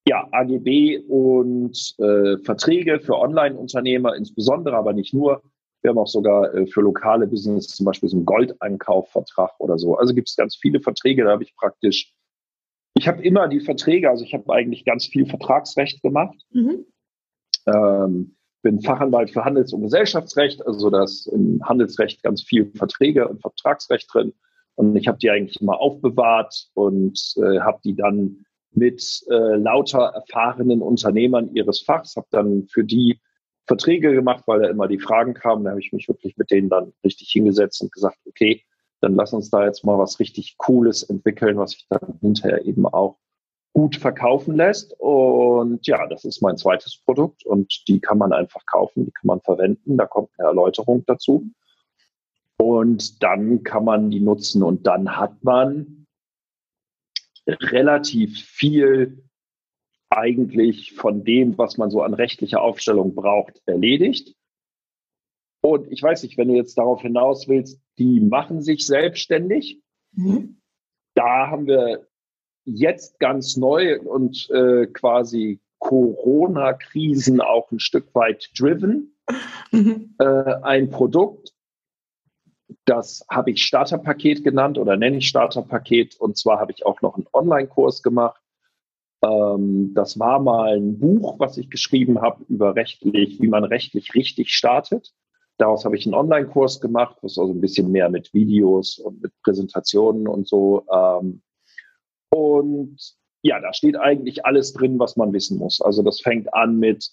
[0.07, 5.41] ja, AGB und äh, Verträge für Online-Unternehmer insbesondere, aber nicht nur.
[5.81, 9.97] Wir haben auch sogar äh, für lokale Business zum Beispiel so einen Goldeinkaufvertrag oder so.
[9.97, 12.13] Also gibt es ganz viele Verträge, da habe ich praktisch
[12.97, 16.37] ich habe immer die Verträge, also ich habe eigentlich ganz viel Vertragsrecht gemacht.
[16.51, 16.85] Mhm.
[17.67, 23.27] Ähm, bin Fachanwalt für Handels- und Gesellschaftsrecht, also da ist im Handelsrecht ganz viel Verträge
[23.27, 24.33] und Vertragsrecht drin.
[24.75, 30.11] Und ich habe die eigentlich immer aufbewahrt und äh, habe die dann mit äh, lauter
[30.13, 33.19] erfahrenen Unternehmern ihres Fachs, habe dann für die
[33.65, 35.63] Verträge gemacht, weil da immer die Fragen kamen.
[35.63, 38.63] Da habe ich mich wirklich mit denen dann richtig hingesetzt und gesagt, okay,
[39.01, 42.85] dann lass uns da jetzt mal was richtig Cooles entwickeln, was sich dann hinterher eben
[42.85, 43.17] auch
[43.73, 44.95] gut verkaufen lässt.
[44.99, 49.27] Und ja, das ist mein zweites Produkt und die kann man einfach kaufen, die kann
[49.27, 49.97] man verwenden.
[49.97, 51.51] Da kommt eine Erläuterung dazu.
[52.57, 56.07] Und dann kann man die nutzen und dann hat man
[57.47, 59.23] relativ viel
[60.09, 64.36] eigentlich von dem, was man so an rechtlicher Aufstellung braucht, erledigt.
[65.61, 69.81] Und ich weiß nicht, wenn du jetzt darauf hinaus willst, die machen sich selbstständig.
[70.13, 70.61] Mhm.
[71.15, 72.07] Da haben wir
[72.63, 79.15] jetzt ganz neu und äh, quasi Corona-Krisen auch ein Stück weit driven.
[79.71, 80.15] Mhm.
[80.19, 81.53] Äh, ein Produkt,
[82.85, 86.15] das habe ich Starterpaket genannt oder nenne ich Starterpaket.
[86.19, 88.41] Und zwar habe ich auch noch einen Online-Kurs gemacht.
[89.23, 94.13] Ähm, das war mal ein Buch, was ich geschrieben habe über rechtlich, wie man rechtlich
[94.15, 95.13] richtig startet.
[95.57, 99.31] Daraus habe ich einen Online-Kurs gemacht, was also ein bisschen mehr mit Videos und mit
[99.43, 100.85] Präsentationen und so.
[100.93, 101.41] Ähm,
[102.29, 102.97] und
[103.41, 105.81] ja, da steht eigentlich alles drin, was man wissen muss.
[105.81, 107.09] Also das fängt an mit,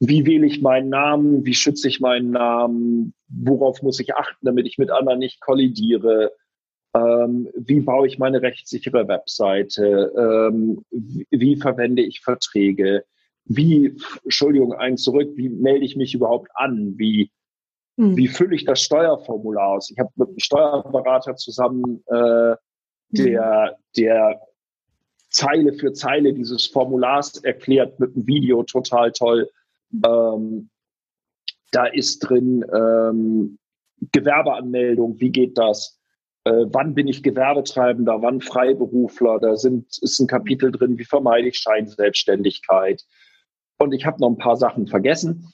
[0.00, 4.66] wie wähle ich meinen Namen, wie schütze ich meinen Namen, worauf muss ich achten, damit
[4.66, 6.32] ich mit anderen nicht kollidiere,
[6.94, 13.04] ähm, wie baue ich meine rechtssichere Webseite, ähm, wie, wie, verwende ich Verträge,
[13.44, 17.30] wie, Entschuldigung, ein zurück, wie melde ich mich überhaupt an, wie,
[17.96, 18.16] hm.
[18.16, 19.90] wie fülle ich das Steuerformular aus.
[19.90, 22.56] Ich habe mit einem Steuerberater zusammen, äh,
[23.10, 23.84] der, hm.
[23.96, 24.40] der
[25.30, 29.50] Zeile für Zeile dieses Formulars erklärt mit einem Video, total toll.
[30.04, 30.70] Ähm,
[31.72, 33.58] da ist drin ähm,
[34.12, 35.98] Gewerbeanmeldung, wie geht das?
[36.44, 39.40] Äh, wann bin ich Gewerbetreibender, wann Freiberufler?
[39.40, 43.02] Da sind, ist ein Kapitel drin, wie vermeide ich Scheinselbstständigkeit?
[43.78, 45.50] Und ich habe noch ein paar Sachen vergessen.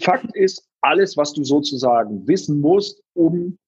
[0.00, 3.58] Fakt ist, alles, was du sozusagen wissen musst, um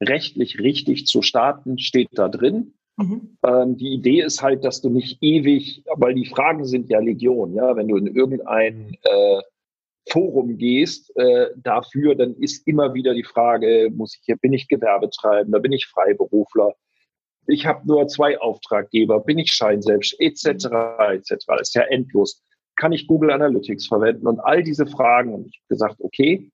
[0.00, 2.74] rechtlich richtig zu starten, steht da drin.
[2.96, 3.38] Mhm.
[3.44, 7.54] Ähm, die Idee ist halt, dass du nicht ewig, weil die Fragen sind ja Legion,
[7.54, 9.42] ja, wenn du in irgendein äh,
[10.10, 14.68] Forum gehst äh, dafür, dann ist immer wieder die Frage, muss ich hier, bin ich
[14.68, 16.74] Gewerbetreibender, bin ich Freiberufler,
[17.48, 20.66] ich habe nur zwei Auftraggeber, bin ich Scheinselbst, etc.,
[21.12, 21.32] etc.
[21.60, 22.44] Ist ja endlos.
[22.76, 25.32] Kann ich Google Analytics verwenden und all diese Fragen?
[25.32, 26.50] Und ich habe gesagt, okay,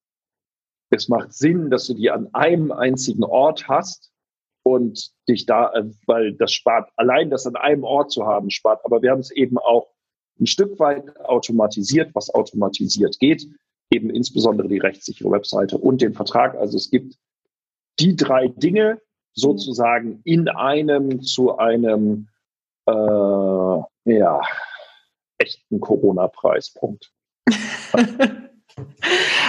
[0.95, 4.11] es macht Sinn, dass du die an einem einzigen Ort hast
[4.63, 8.85] und dich da, äh, weil das spart, allein das an einem Ort zu haben, spart.
[8.85, 9.89] Aber wir haben es eben auch
[10.41, 13.47] ein Stück weit automatisiert, was automatisiert geht,
[13.91, 16.57] eben insbesondere die rechtssichere Webseite und den Vertrag.
[16.57, 17.17] Also es gibt
[18.01, 19.01] die drei Dinge
[19.35, 22.29] sozusagen in einem zu einem
[22.87, 24.41] äh, ja,
[25.39, 27.13] echten Corona-Preispunkt.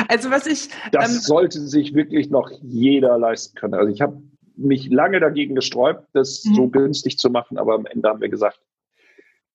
[0.07, 0.69] also was ich.
[0.91, 3.73] Das ähm, sollte sich wirklich noch jeder leisten können.
[3.73, 4.21] Also ich habe
[4.55, 6.55] mich lange dagegen gesträubt, das mhm.
[6.55, 8.59] so günstig zu machen, aber am Ende haben wir gesagt,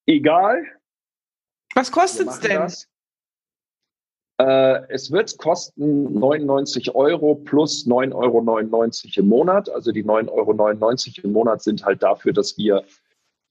[0.06, 0.64] egal,
[1.74, 2.68] was kostet es denn?
[4.40, 9.68] Äh, es wird kosten 99 Euro plus 9,99 Euro im Monat.
[9.68, 12.84] Also die 9,99 Euro im Monat sind halt dafür, dass wir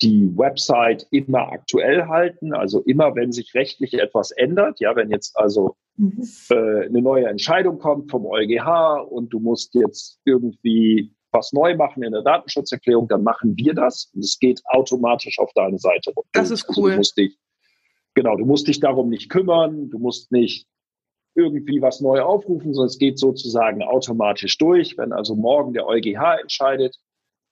[0.01, 2.53] die Website immer aktuell halten.
[2.53, 4.79] Also immer, wenn sich rechtlich etwas ändert.
[4.79, 6.23] Ja, wenn jetzt also mhm.
[6.49, 12.01] äh, eine neue Entscheidung kommt vom EuGH und du musst jetzt irgendwie was neu machen
[12.01, 16.12] in der Datenschutzerklärung, dann machen wir das und es geht automatisch auf deine Seite.
[16.31, 16.85] Das ist cool.
[16.85, 17.38] Also du musst dich
[18.15, 20.67] Genau, du musst dich darum nicht kümmern, du musst nicht
[21.35, 24.97] irgendwie was neu aufrufen, sondern es geht sozusagen automatisch durch.
[24.97, 26.97] Wenn also morgen der EuGH entscheidet,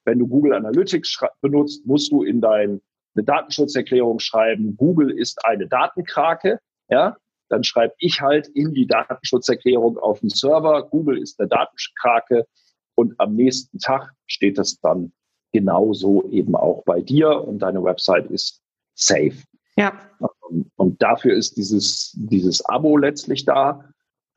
[0.04, 2.80] wenn du Google Analytics benutzt, musst du in deine
[3.14, 7.16] Datenschutzerklärung schreiben, Google ist eine Datenkrake, ja,
[7.48, 12.46] dann schreibe ich halt in die Datenschutzerklärung auf den Server, Google ist eine Datenkrake
[12.94, 15.12] und am nächsten Tag steht das dann
[15.52, 18.60] genauso eben auch bei dir und deine Website ist
[18.94, 19.42] safe.
[19.76, 19.92] Ja.
[20.76, 23.84] Und dafür ist dieses, dieses Abo letztlich da.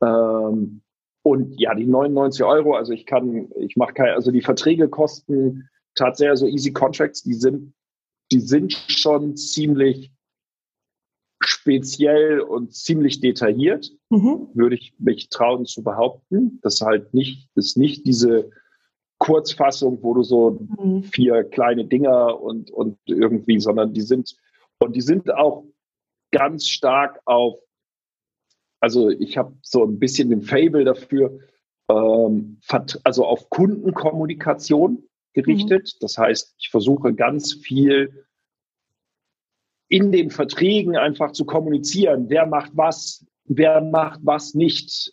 [0.02, 0.82] Ähm,
[1.22, 5.68] und ja, die 99 Euro, also ich kann, ich mache keine, also die Verträge kosten
[5.94, 7.74] tatsächlich, so Easy Contracts, die sind,
[8.30, 10.12] die sind schon ziemlich
[11.46, 14.48] speziell und ziemlich detailliert, mhm.
[14.54, 16.58] würde ich mich trauen zu behaupten.
[16.62, 18.50] Das halt nicht, ist nicht diese
[19.18, 21.04] Kurzfassung, wo du so mhm.
[21.04, 24.36] vier kleine Dinger und, und irgendwie, sondern die sind
[24.78, 25.64] und die sind auch
[26.32, 27.60] ganz stark auf,
[28.80, 31.38] also ich habe so ein bisschen den Fable dafür,
[31.88, 32.58] ähm,
[33.04, 35.92] also auf Kundenkommunikation gerichtet.
[35.94, 35.98] Mhm.
[36.00, 38.26] Das heißt, ich versuche ganz viel
[39.92, 45.12] in den Verträgen einfach zu kommunizieren, wer macht was, wer macht was nicht.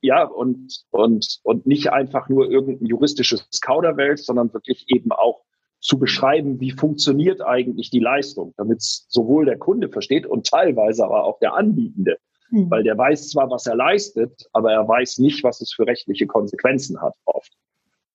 [0.00, 5.44] Ja, und, und, und nicht einfach nur irgendein juristisches Kauderwelsch, sondern wirklich eben auch
[5.78, 11.04] zu beschreiben, wie funktioniert eigentlich die Leistung, damit es sowohl der Kunde versteht und teilweise
[11.04, 12.18] aber auch der Anbietende.
[12.50, 12.72] Mhm.
[12.72, 16.26] Weil der weiß zwar, was er leistet, aber er weiß nicht, was es für rechtliche
[16.26, 17.52] Konsequenzen hat oft.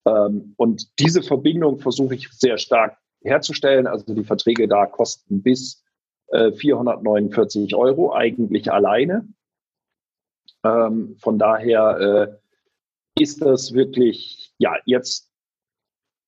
[0.04, 2.98] Ähm, und diese Verbindung versuche ich sehr stark
[3.28, 3.86] herzustellen.
[3.86, 5.84] Also die Verträge da kosten bis
[6.28, 9.28] äh, 449 Euro eigentlich alleine.
[10.64, 12.38] Ähm, von daher
[13.16, 15.28] äh, ist das wirklich, ja, jetzt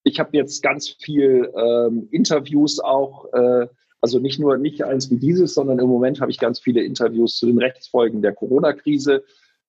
[0.03, 3.67] ich habe jetzt ganz viel ähm, Interviews auch, äh,
[4.01, 7.37] also nicht nur nicht eins wie dieses, sondern im Moment habe ich ganz viele Interviews
[7.37, 9.25] zu den Rechtsfolgen der Corona-Krise,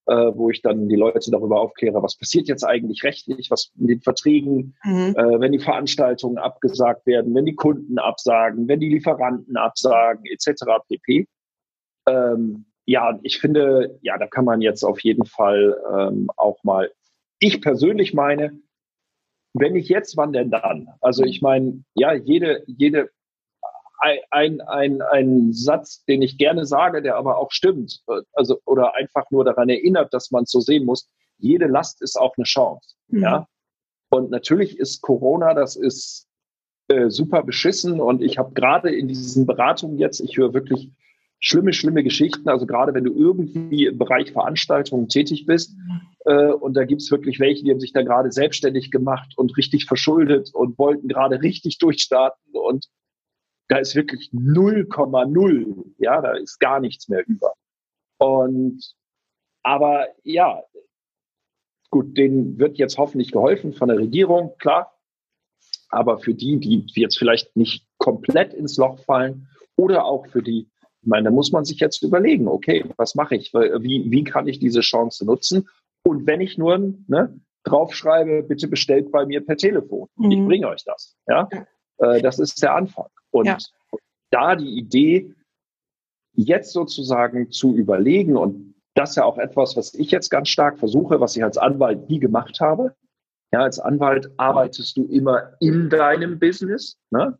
[0.06, 3.86] äh, wo ich dann die Leute darüber aufkläre, was passiert jetzt eigentlich rechtlich, was in
[3.86, 5.14] den Verträgen, mhm.
[5.16, 10.64] äh, wenn die Veranstaltungen abgesagt werden, wenn die Kunden absagen, wenn die Lieferanten absagen, etc.
[10.88, 11.28] pp.
[12.08, 16.90] Ähm, ja, ich finde, ja, da kann man jetzt auf jeden Fall ähm, auch mal,
[17.38, 18.58] ich persönlich meine,
[19.54, 20.88] wenn nicht jetzt, wann denn dann?
[21.00, 23.10] Also ich meine, ja, jede, jede
[24.30, 29.30] ein, ein, ein Satz, den ich gerne sage, der aber auch stimmt, also oder einfach
[29.30, 31.08] nur daran erinnert, dass man es so sehen muss.
[31.38, 32.94] Jede Last ist auch eine Chance.
[33.08, 33.22] Mhm.
[33.22, 33.46] Ja.
[34.10, 36.28] Und natürlich ist Corona, das ist
[36.88, 38.00] äh, super beschissen.
[38.00, 40.90] Und ich habe gerade in diesen Beratungen jetzt, ich höre wirklich
[41.40, 42.48] schlimme, schlimme Geschichten.
[42.48, 45.74] Also gerade wenn du irgendwie im Bereich Veranstaltungen tätig bist,
[46.24, 49.56] äh, und da gibt es wirklich welche, die haben sich da gerade selbstständig gemacht und
[49.56, 52.86] richtig verschuldet und wollten gerade richtig durchstarten und
[53.72, 55.94] da ist wirklich 0,0.
[55.96, 57.54] Ja, da ist gar nichts mehr über.
[58.18, 58.94] Und
[59.62, 60.62] aber ja,
[61.88, 64.92] gut, denen wird jetzt hoffentlich geholfen von der Regierung, klar.
[65.88, 70.68] Aber für die, die jetzt vielleicht nicht komplett ins Loch fallen oder auch für die,
[71.00, 73.54] ich meine, da muss man sich jetzt überlegen, okay, was mache ich?
[73.54, 75.66] Wie, wie kann ich diese Chance nutzen?
[76.04, 80.08] Und wenn ich nur ne, draufschreibe, bitte bestellt bei mir per Telefon.
[80.16, 80.30] Mhm.
[80.30, 81.16] Ich bringe euch das.
[81.26, 81.48] Ja,
[82.02, 83.06] das ist der Anfang.
[83.30, 83.58] Und ja.
[84.30, 85.34] da die Idee,
[86.34, 90.78] jetzt sozusagen zu überlegen, und das ist ja auch etwas, was ich jetzt ganz stark
[90.78, 92.94] versuche, was ich als Anwalt nie gemacht habe.
[93.52, 97.38] Ja, als Anwalt arbeitest du immer in deinem Business, ne?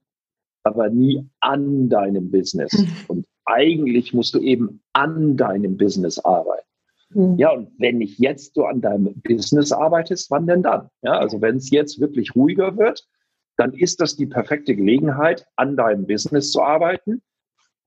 [0.62, 2.72] aber nie an deinem Business.
[2.72, 2.88] Mhm.
[3.08, 6.66] Und eigentlich musst du eben an deinem Business arbeiten.
[7.10, 7.38] Mhm.
[7.38, 10.88] Ja, und wenn nicht jetzt du an deinem Business arbeitest, wann denn dann?
[11.02, 13.06] Ja, also wenn es jetzt wirklich ruhiger wird,
[13.56, 17.22] dann ist das die perfekte Gelegenheit, an deinem Business zu arbeiten.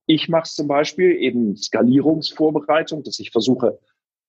[0.06, 3.80] Ich mache es zum Beispiel eben Skalierungsvorbereitung, dass ich versuche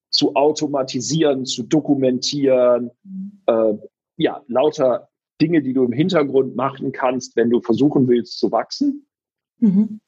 [0.09, 2.91] zu automatisieren, zu dokumentieren,
[3.45, 3.73] äh,
[4.17, 9.05] ja, lauter Dinge, die du im Hintergrund machen kannst, wenn du versuchen willst zu wachsen.
[9.59, 9.99] Mhm.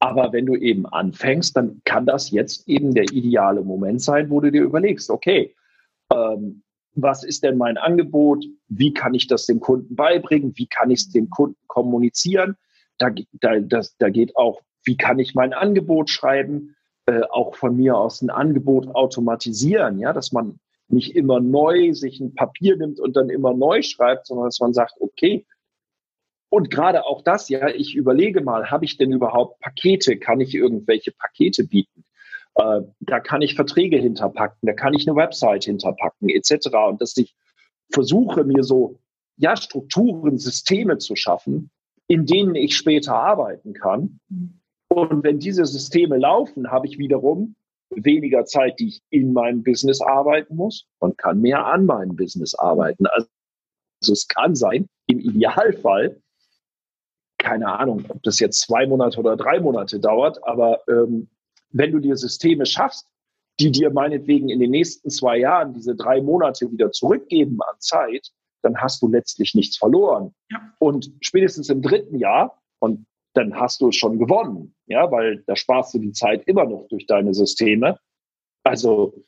[0.00, 4.40] Aber wenn du eben anfängst, dann kann das jetzt eben der ideale Moment sein, wo
[4.40, 5.54] du dir überlegst, okay,
[6.12, 6.62] ähm,
[7.02, 8.44] was ist denn mein Angebot?
[8.68, 10.52] Wie kann ich das dem Kunden beibringen?
[10.56, 12.56] Wie kann ich es dem Kunden kommunizieren?
[12.98, 16.74] Da, da, das, da geht auch, wie kann ich mein Angebot schreiben?
[17.06, 20.58] Äh, auch von mir aus ein Angebot automatisieren, ja, dass man
[20.88, 24.72] nicht immer neu sich ein Papier nimmt und dann immer neu schreibt, sondern dass man
[24.72, 25.46] sagt, okay,
[26.50, 30.18] und gerade auch das, ja, ich überlege mal, habe ich denn überhaupt Pakete?
[30.18, 32.04] Kann ich irgendwelche Pakete bieten?
[32.58, 36.68] Äh, da kann ich Verträge hinterpacken, da kann ich eine Website hinterpacken, etc.
[36.88, 37.34] Und dass ich
[37.90, 38.98] versuche, mir so
[39.36, 41.70] ja, Strukturen, Systeme zu schaffen,
[42.08, 44.18] in denen ich später arbeiten kann.
[44.88, 47.54] Und wenn diese Systeme laufen, habe ich wiederum
[47.90, 52.54] weniger Zeit, die ich in meinem Business arbeiten muss und kann mehr an meinem Business
[52.54, 53.06] arbeiten.
[53.06, 53.28] Also
[54.12, 56.20] es kann sein, im Idealfall,
[57.38, 61.28] keine Ahnung, ob das jetzt zwei Monate oder drei Monate dauert, aber ähm,
[61.70, 63.06] wenn du dir Systeme schaffst,
[63.60, 68.30] die dir meinetwegen in den nächsten zwei Jahren diese drei Monate wieder zurückgeben an Zeit,
[68.62, 70.34] dann hast du letztlich nichts verloren.
[70.50, 70.72] Ja.
[70.78, 75.56] Und spätestens im dritten Jahr, und dann hast du es schon gewonnen, ja, weil da
[75.56, 77.98] sparst du die Zeit immer noch durch deine Systeme.
[78.64, 79.24] Also,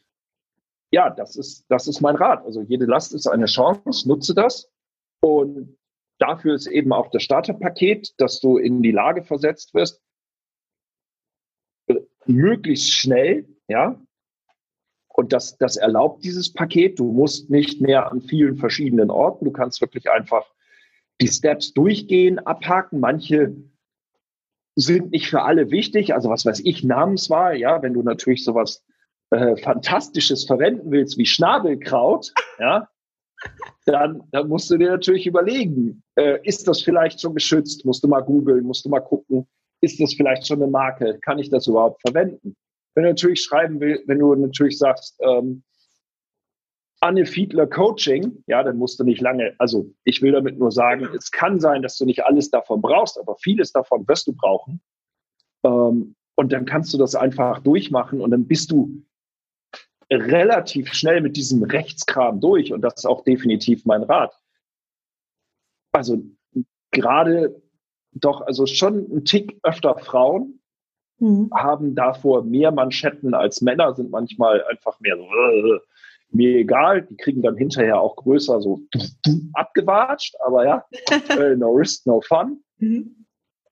[0.91, 2.45] ja, das ist, das ist mein Rat.
[2.45, 4.69] Also jede Last ist eine Chance, nutze das.
[5.21, 5.77] Und
[6.19, 10.01] dafür ist eben auch das Starterpaket, dass du in die Lage versetzt wirst,
[12.31, 14.01] möglichst schnell, ja.
[15.09, 16.99] Und das, das erlaubt dieses Paket.
[16.99, 19.45] Du musst nicht mehr an vielen verschiedenen Orten.
[19.45, 20.47] Du kannst wirklich einfach
[21.21, 23.01] die Steps durchgehen, abhaken.
[23.01, 23.55] Manche
[24.77, 26.15] sind nicht für alle wichtig.
[26.15, 28.83] Also was weiß ich, Namenswahl, ja, wenn du natürlich sowas
[29.31, 32.89] äh, Fantastisches verwenden willst wie Schnabelkraut, ja,
[33.85, 37.85] dann, dann musst du dir natürlich überlegen, äh, ist das vielleicht schon geschützt?
[37.85, 39.47] Musst du mal googeln, musst du mal gucken
[39.81, 41.19] ist das vielleicht schon eine Marke?
[41.21, 42.57] Kann ich das überhaupt verwenden?
[42.95, 45.63] Wenn du natürlich schreiben willst, wenn du natürlich sagst, ähm,
[47.01, 51.09] Anne Fiedler Coaching, ja, dann musst du nicht lange, also ich will damit nur sagen,
[51.17, 54.83] es kann sein, dass du nicht alles davon brauchst, aber vieles davon wirst du brauchen.
[55.65, 59.03] Ähm, und dann kannst du das einfach durchmachen und dann bist du
[60.11, 64.35] relativ schnell mit diesem Rechtskram durch und das ist auch definitiv mein Rat.
[65.93, 66.23] Also
[66.91, 67.63] gerade
[68.13, 70.61] doch also schon ein Tick öfter Frauen
[71.19, 71.51] mhm.
[71.55, 75.81] haben davor mehr Manschetten als Männer, sind manchmal einfach mehr so, äh,
[76.33, 78.81] mir egal, die kriegen dann hinterher auch größer so
[79.55, 80.85] abgewatscht, aber ja,
[81.29, 82.63] äh, no risk, no fun.
[82.79, 83.27] Mhm.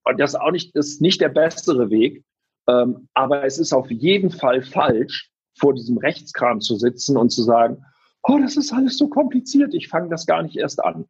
[0.05, 2.25] Und das ist auch nicht, ist nicht der bessere Weg.
[2.69, 7.43] Ähm, aber es ist auf jeden Fall falsch, vor diesem Rechtskram zu sitzen und zu
[7.43, 7.85] sagen,
[8.23, 11.07] oh, das ist alles so kompliziert, ich fange das gar nicht erst an.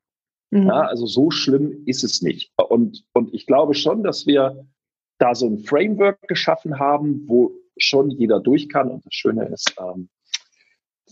[0.50, 0.66] Mhm.
[0.66, 2.52] Ja, also so schlimm ist es nicht.
[2.56, 4.66] Und, und ich glaube schon, dass wir
[5.18, 8.90] da so ein Framework geschaffen haben, wo schon jeder durch kann.
[8.90, 10.08] Und das Schöne ist, ähm,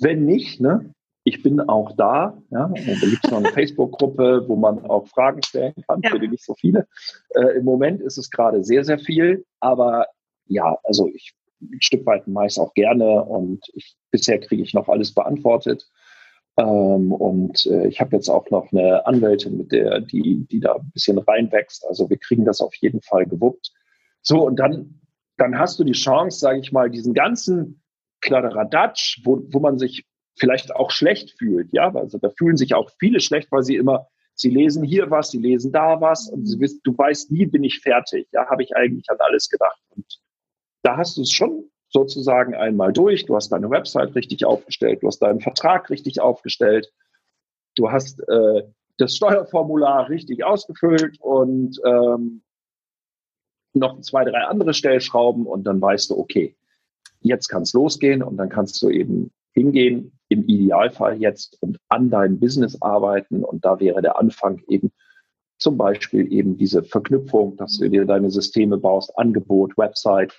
[0.01, 0.93] wenn nicht, ne,
[1.25, 2.41] ich bin auch da.
[2.51, 2.69] Ja?
[2.69, 6.11] Da gibt es noch eine Facebook-Gruppe, wo man auch Fragen stellen kann, ja.
[6.11, 6.87] für die nicht so viele.
[7.31, 10.07] Äh, Im Moment ist es gerade sehr, sehr viel, aber
[10.47, 14.89] ja, also ich ein Stück weit meist auch gerne und ich, bisher kriege ich noch
[14.89, 15.89] alles beantwortet.
[16.59, 20.77] Ähm, und äh, ich habe jetzt auch noch eine Anwältin, mit der, die, die da
[20.77, 21.87] ein bisschen reinwächst.
[21.87, 23.73] Also wir kriegen das auf jeden Fall gewuppt.
[24.23, 25.01] So, und dann,
[25.37, 27.83] dann hast du die Chance, sage ich mal, diesen ganzen
[28.23, 30.07] Kladderadatsch, wo, wo man sich
[30.39, 31.73] vielleicht auch schlecht fühlt.
[31.73, 35.31] Ja, also da fühlen sich auch viele schlecht, weil sie immer, sie lesen hier was,
[35.31, 36.47] sie lesen da was und
[36.85, 38.29] du weißt nie, bin ich fertig.
[38.33, 39.81] Ja, habe ich eigentlich an alles gedacht.
[39.91, 40.07] Und
[40.83, 43.27] da hast du es schon sozusagen einmal durch.
[43.27, 46.93] Du hast deine Website richtig aufgestellt, du hast deinen Vertrag richtig aufgestellt,
[47.77, 48.63] du hast äh,
[48.99, 52.43] das Steuerformular richtig ausgefüllt und ähm,
[53.75, 56.57] noch zwei, drei andere Stellschrauben und dann weißt du, okay,
[57.21, 62.11] jetzt kann es losgehen und dann kannst du eben hingehen, im Idealfall jetzt und an
[62.11, 64.93] deinem Business arbeiten und da wäre der Anfang eben
[65.59, 70.35] zum Beispiel eben diese Verknüpfung, dass du dir deine Systeme baust, Angebot, Website,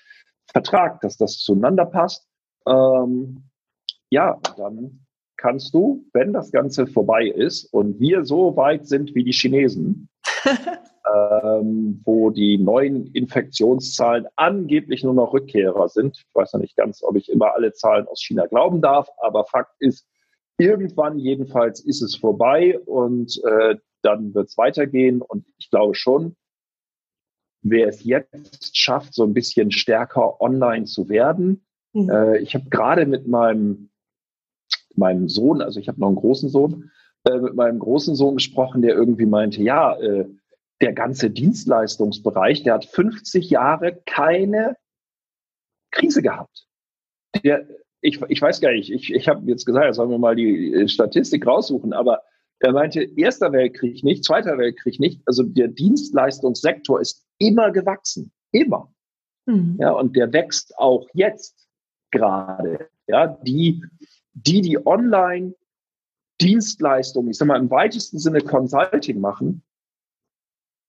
[0.52, 2.28] Vertrag, dass das zueinander passt.
[2.68, 3.44] Ähm,
[4.10, 5.06] ja, dann
[5.38, 10.10] kannst du, wenn das Ganze vorbei ist und wir so weit sind wie die Chinesen,
[11.54, 16.18] ähm, wo die neuen Infektionszahlen angeblich nur noch Rückkehrer sind.
[16.18, 19.46] Ich weiß noch nicht ganz, ob ich immer alle Zahlen aus China glauben darf, aber
[19.46, 20.08] Fakt ist,
[20.58, 25.22] irgendwann jedenfalls ist es vorbei und äh, dann wird es weitergehen.
[25.22, 26.36] Und ich glaube schon,
[27.70, 31.66] wer es jetzt schafft, so ein bisschen stärker online zu werden.
[31.94, 32.10] Mhm.
[32.10, 33.90] Äh, ich habe gerade mit meinem,
[34.96, 36.92] meinem Sohn, also ich habe noch einen großen Sohn,
[37.24, 40.28] äh, mit meinem großen Sohn gesprochen, der irgendwie meinte, ja, äh,
[40.82, 44.78] der ganze Dienstleistungsbereich, der hat 50 Jahre keine
[45.92, 46.68] Krise gehabt.
[47.44, 47.68] Der,
[48.02, 50.88] ich, ich weiß gar nicht, ich, ich habe jetzt gesagt, sollen wir mal die äh,
[50.88, 52.22] Statistik raussuchen, aber
[52.60, 55.22] er meinte, Erster Weltkrieg nicht, Zweiter Weltkrieg nicht.
[55.26, 58.32] Also der Dienstleistungssektor ist immer gewachsen.
[58.52, 58.92] Immer.
[59.46, 59.78] Mhm.
[59.80, 61.68] Ja, und der wächst auch jetzt
[62.12, 62.90] gerade.
[63.08, 63.84] Ja, die,
[64.34, 65.54] die, die online
[66.42, 69.64] Dienstleistungen, ich sag mal im weitesten Sinne Consulting machen,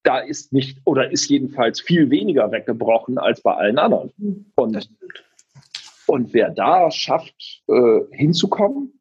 [0.03, 4.13] da ist nicht oder ist jedenfalls viel weniger weggebrochen als bei allen anderen.
[4.17, 4.53] Mhm.
[4.55, 4.91] Und,
[6.07, 8.98] und wer da schafft, äh, hinzukommen,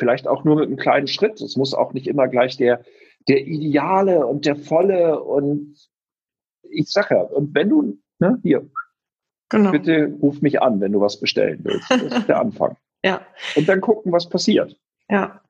[0.00, 1.40] vielleicht auch nur mit einem kleinen Schritt.
[1.40, 2.82] Es muss auch nicht immer gleich der,
[3.28, 5.76] der Ideale und der Volle und
[6.62, 8.68] ich sage ja, und wenn du, ne, hier,
[9.48, 9.70] genau.
[9.70, 11.90] bitte ruf mich an, wenn du was bestellen willst.
[11.90, 12.76] Das ist der Anfang.
[13.04, 13.20] ja.
[13.56, 14.76] Und dann gucken, was passiert.
[15.08, 15.40] Ja.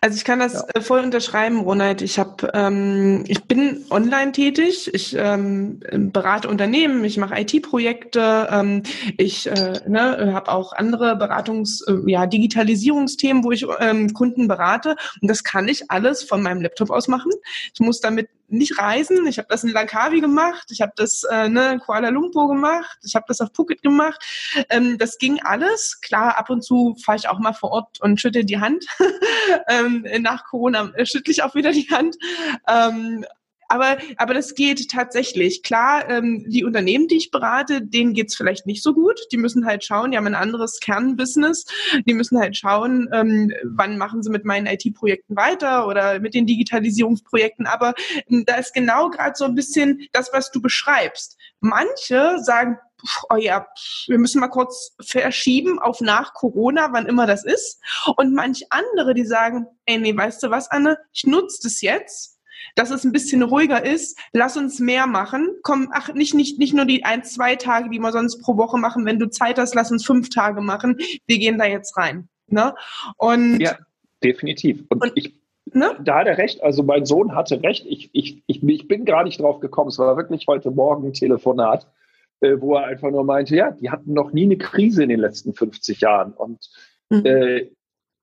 [0.00, 0.64] Also ich kann das ja.
[0.74, 2.02] Äh, voll unterschreiben, Ronald.
[2.02, 4.92] Ich habe, ähm, ich bin online tätig.
[4.92, 5.80] Ich ähm,
[6.12, 7.04] berate Unternehmen.
[7.04, 8.48] Ich mache IT-Projekte.
[8.50, 8.82] Ähm,
[9.16, 14.96] ich äh, ne, habe auch andere Beratungs-, äh, ja Digitalisierungsthemen, wo ich ähm, Kunden berate.
[15.20, 17.32] Und das kann ich alles von meinem Laptop aus machen.
[17.72, 19.26] Ich muss damit nicht reisen.
[19.26, 23.14] Ich habe das in Langkawi gemacht, ich habe das äh, ne, Kuala Lumpur gemacht, ich
[23.14, 24.22] habe das auf Phuket gemacht.
[24.70, 26.00] Ähm, das ging alles.
[26.00, 28.84] Klar, ab und zu fahre ich auch mal vor Ort und schüttel die Hand.
[29.68, 32.16] ähm, nach Corona schüttle ich auch wieder die Hand.
[32.66, 33.24] Ähm,
[33.68, 35.62] aber, aber das geht tatsächlich.
[35.62, 39.20] Klar, ähm, die Unternehmen, die ich berate, denen geht's vielleicht nicht so gut.
[39.30, 41.66] Die müssen halt schauen, die haben ein anderes Kernbusiness.
[42.06, 46.46] Die müssen halt schauen, ähm, wann machen sie mit meinen IT-Projekten weiter oder mit den
[46.46, 47.66] Digitalisierungsprojekten.
[47.66, 47.94] Aber
[48.30, 51.36] ähm, da ist genau gerade so ein bisschen das, was du beschreibst.
[51.60, 52.78] Manche sagen,
[53.30, 53.66] oh ja,
[54.06, 57.80] wir müssen mal kurz verschieben auf nach Corona, wann immer das ist.
[58.16, 62.37] Und manch andere, die sagen, ey, nee, weißt du was, Anne, ich nutze das jetzt
[62.74, 64.18] dass es ein bisschen ruhiger ist.
[64.32, 65.48] Lass uns mehr machen.
[65.62, 68.78] Komm, ach, nicht, nicht, nicht nur die ein, zwei Tage, die wir sonst pro Woche
[68.78, 69.04] machen.
[69.04, 70.96] Wenn du Zeit hast, lass uns fünf Tage machen.
[71.26, 72.28] Wir gehen da jetzt rein.
[72.48, 72.74] Ne?
[73.16, 73.76] Und ja,
[74.22, 74.84] definitiv.
[74.88, 75.40] Und, und ich,
[75.72, 75.96] ne?
[76.02, 76.62] da hat er recht.
[76.62, 77.86] Also mein Sohn hatte recht.
[77.86, 79.88] Ich, ich, ich, ich bin gar nicht drauf gekommen.
[79.88, 81.86] Es war wirklich heute Morgen ein Telefonat,
[82.40, 85.20] äh, wo er einfach nur meinte, ja, die hatten noch nie eine Krise in den
[85.20, 86.32] letzten 50 Jahren.
[86.32, 86.70] Und
[87.10, 87.26] mhm.
[87.26, 87.70] äh,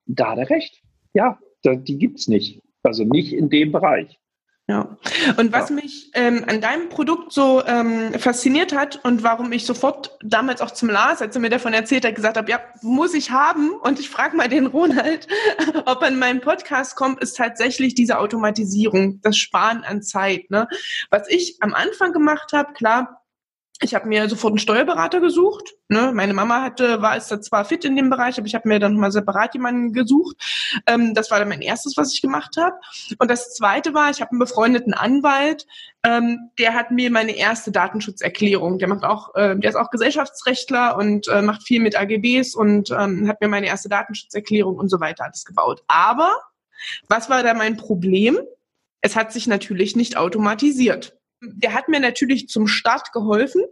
[0.05, 0.81] da hat er recht.
[1.13, 2.61] Ja, da, die gibt's nicht.
[2.83, 4.19] Also nicht in dem Bereich.
[4.67, 4.97] Ja.
[5.37, 5.75] Und was ja.
[5.75, 10.71] mich ähm, an deinem Produkt so ähm, fasziniert hat und warum ich sofort damals auch
[10.71, 13.73] zum Lars, als er mir davon erzählt hat, gesagt habe, ja, muss ich haben.
[13.73, 15.27] Und ich frage mal den Ronald,
[15.85, 20.49] ob er in meinen Podcast kommt, ist tatsächlich diese Automatisierung, das Sparen an Zeit.
[20.49, 20.67] Ne?
[21.11, 23.21] Was ich am Anfang gemacht habe, klar,
[23.81, 25.75] ich habe mir sofort einen Steuerberater gesucht.
[25.89, 26.11] Ne?
[26.13, 28.95] Meine Mama hatte, war es zwar fit in dem Bereich, aber ich habe mir dann
[28.95, 30.37] mal separat jemanden gesucht.
[30.87, 32.75] Ähm, das war dann mein erstes, was ich gemacht habe.
[33.19, 35.65] Und das zweite war, ich habe einen befreundeten Anwalt,
[36.03, 40.97] ähm, der hat mir meine erste Datenschutzerklärung, der macht auch, äh, der ist auch Gesellschaftsrechtler
[40.97, 45.01] und äh, macht viel mit AGBs und ähm, hat mir meine erste Datenschutzerklärung und so
[45.01, 45.83] weiter alles gebaut.
[45.87, 46.33] Aber
[47.09, 48.39] was war da mein Problem?
[49.01, 53.63] Es hat sich natürlich nicht automatisiert der hat mir natürlich zum Start geholfen.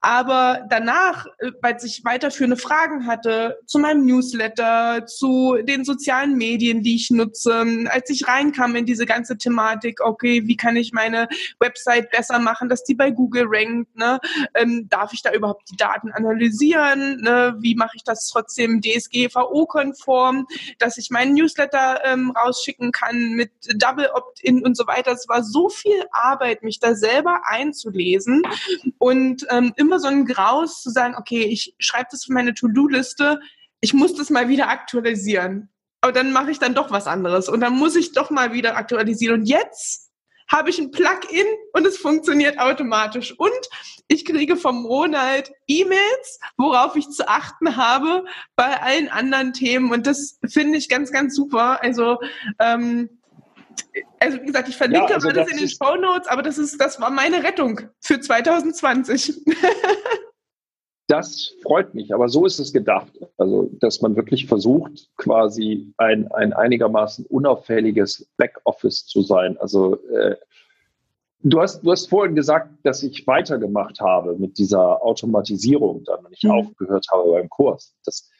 [0.00, 6.82] Aber danach, äh, weil ich weiterführende Fragen hatte zu meinem Newsletter, zu den sozialen Medien,
[6.82, 11.28] die ich nutze, als ich reinkam in diese ganze Thematik, okay, wie kann ich meine
[11.58, 14.20] Website besser machen, dass die bei Google rankt, ne?
[14.54, 17.20] Ähm, darf ich da überhaupt die Daten analysieren?
[17.20, 17.56] Ne?
[17.60, 20.46] Wie mache ich das trotzdem DSGVO-konform,
[20.78, 25.12] dass ich meinen Newsletter ähm, rausschicken kann mit Double Opt-in und so weiter.
[25.12, 28.42] Es war so viel Arbeit, mich da selber einzulesen
[28.98, 33.40] und ähm, immer so ein Graus zu sagen, okay, ich schreibe das für meine To-Do-Liste,
[33.80, 35.70] ich muss das mal wieder aktualisieren.
[36.02, 38.76] Aber dann mache ich dann doch was anderes und dann muss ich doch mal wieder
[38.76, 39.40] aktualisieren.
[39.40, 40.10] Und jetzt
[40.50, 43.38] habe ich ein Plugin und es funktioniert automatisch.
[43.38, 43.68] Und
[44.08, 48.24] ich kriege vom Ronald E-Mails, worauf ich zu achten habe
[48.56, 49.92] bei allen anderen Themen.
[49.92, 51.82] Und das finde ich ganz, ganz super.
[51.82, 52.18] Also
[52.58, 53.19] ähm,
[54.18, 56.58] also wie gesagt, ich verlinke ja, also das, das in den Show Notes, aber das
[56.58, 59.44] ist, das war meine Rettung für 2020.
[61.06, 63.12] das freut mich, aber so ist es gedacht.
[63.36, 69.56] Also, dass man wirklich versucht, quasi ein, ein einigermaßen unauffälliges Backoffice zu sein.
[69.58, 70.36] Also, äh,
[71.42, 76.44] du, hast, du hast vorhin gesagt, dass ich weitergemacht habe mit dieser Automatisierung, dann ich
[76.44, 76.52] mhm.
[76.52, 77.96] aufgehört habe beim Kurs.
[78.04, 78.30] Das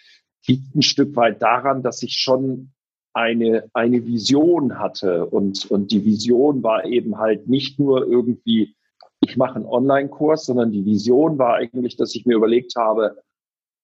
[0.47, 2.73] liegt ein Stück weit daran, dass ich schon
[3.13, 5.27] eine, eine Vision hatte.
[5.27, 8.77] Und, und die Vision war eben halt nicht nur irgendwie,
[9.21, 13.23] ich mache einen Online-Kurs, sondern die Vision war eigentlich, dass ich mir überlegt habe,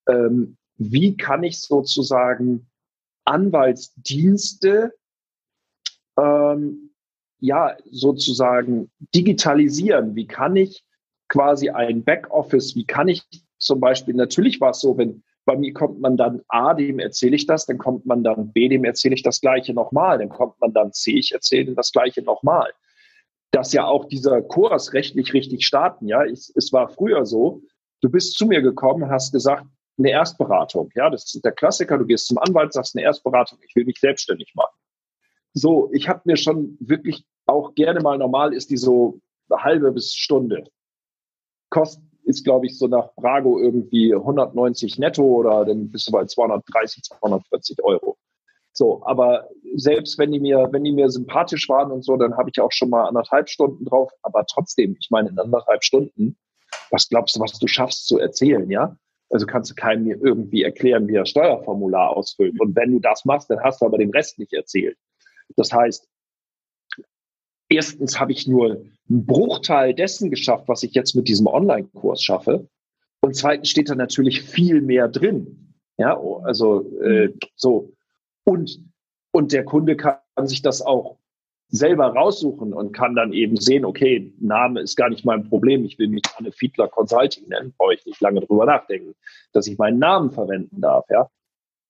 [0.09, 2.69] ähm, wie kann ich sozusagen
[3.25, 4.93] Anwaltsdienste
[6.19, 6.91] ähm,
[7.41, 10.15] ja sozusagen digitalisieren?
[10.15, 10.85] Wie kann ich
[11.29, 13.25] quasi ein Backoffice, wie kann ich
[13.59, 17.37] zum Beispiel, natürlich war es so, wenn, bei mir kommt man dann A, dem erzähle
[17.37, 20.61] ich das, dann kommt man dann B, dem erzähle ich das Gleiche nochmal, dann kommt
[20.61, 22.73] man dann C, ich erzähle das Gleiche nochmal.
[23.53, 27.63] Dass ja auch dieser Kurs rechtlich richtig starten, ja, ich, es war früher so,
[28.03, 29.65] du bist zu mir gekommen, hast gesagt,
[29.99, 33.75] eine Erstberatung, ja, das ist der Klassiker, du gehst zum Anwalt, sagst eine Erstberatung, ich
[33.77, 34.77] will mich selbstständig machen.
[35.55, 39.93] So, ich habe mir schon wirklich auch gerne mal normal ist die so eine halbe
[39.93, 40.65] bis Stunde.
[41.71, 46.25] Kostet ist, glaube ich, so nach Brago irgendwie 190 netto oder dann bist du bei
[46.25, 48.19] 230, 240 Euro.
[48.73, 52.51] So, aber selbst wenn die mir, wenn die mir sympathisch waren und so, dann habe
[52.51, 54.13] ich auch schon mal anderthalb Stunden drauf.
[54.23, 56.37] Aber trotzdem, ich meine, in anderthalb Stunden,
[56.91, 58.97] was glaubst du, was du schaffst zu erzählen, ja?
[59.31, 62.61] Also kannst du keinem mir irgendwie erklären, wie er Steuerformular ausfüllt.
[62.61, 64.99] Und wenn du das machst, dann hast du aber den Rest nicht erzählt.
[65.57, 66.09] Das heißt,
[67.69, 72.69] erstens habe ich nur einen Bruchteil dessen geschafft, was ich jetzt mit diesem Online-Kurs schaffe.
[73.21, 75.75] Und zweitens steht da natürlich viel mehr drin.
[75.99, 77.93] Ja, also äh, so.
[78.45, 78.81] Und,
[79.33, 81.19] und der Kunde kann sich das auch
[81.69, 85.85] selber raussuchen und kann dann eben sehen, okay, Name ist gar nicht mein Problem.
[85.85, 89.15] Ich will mich Anne Fiedler Consulting nennen, brauche ich nicht lange drüber nachdenken,
[89.53, 91.29] dass ich meinen Namen verwenden darf, ja.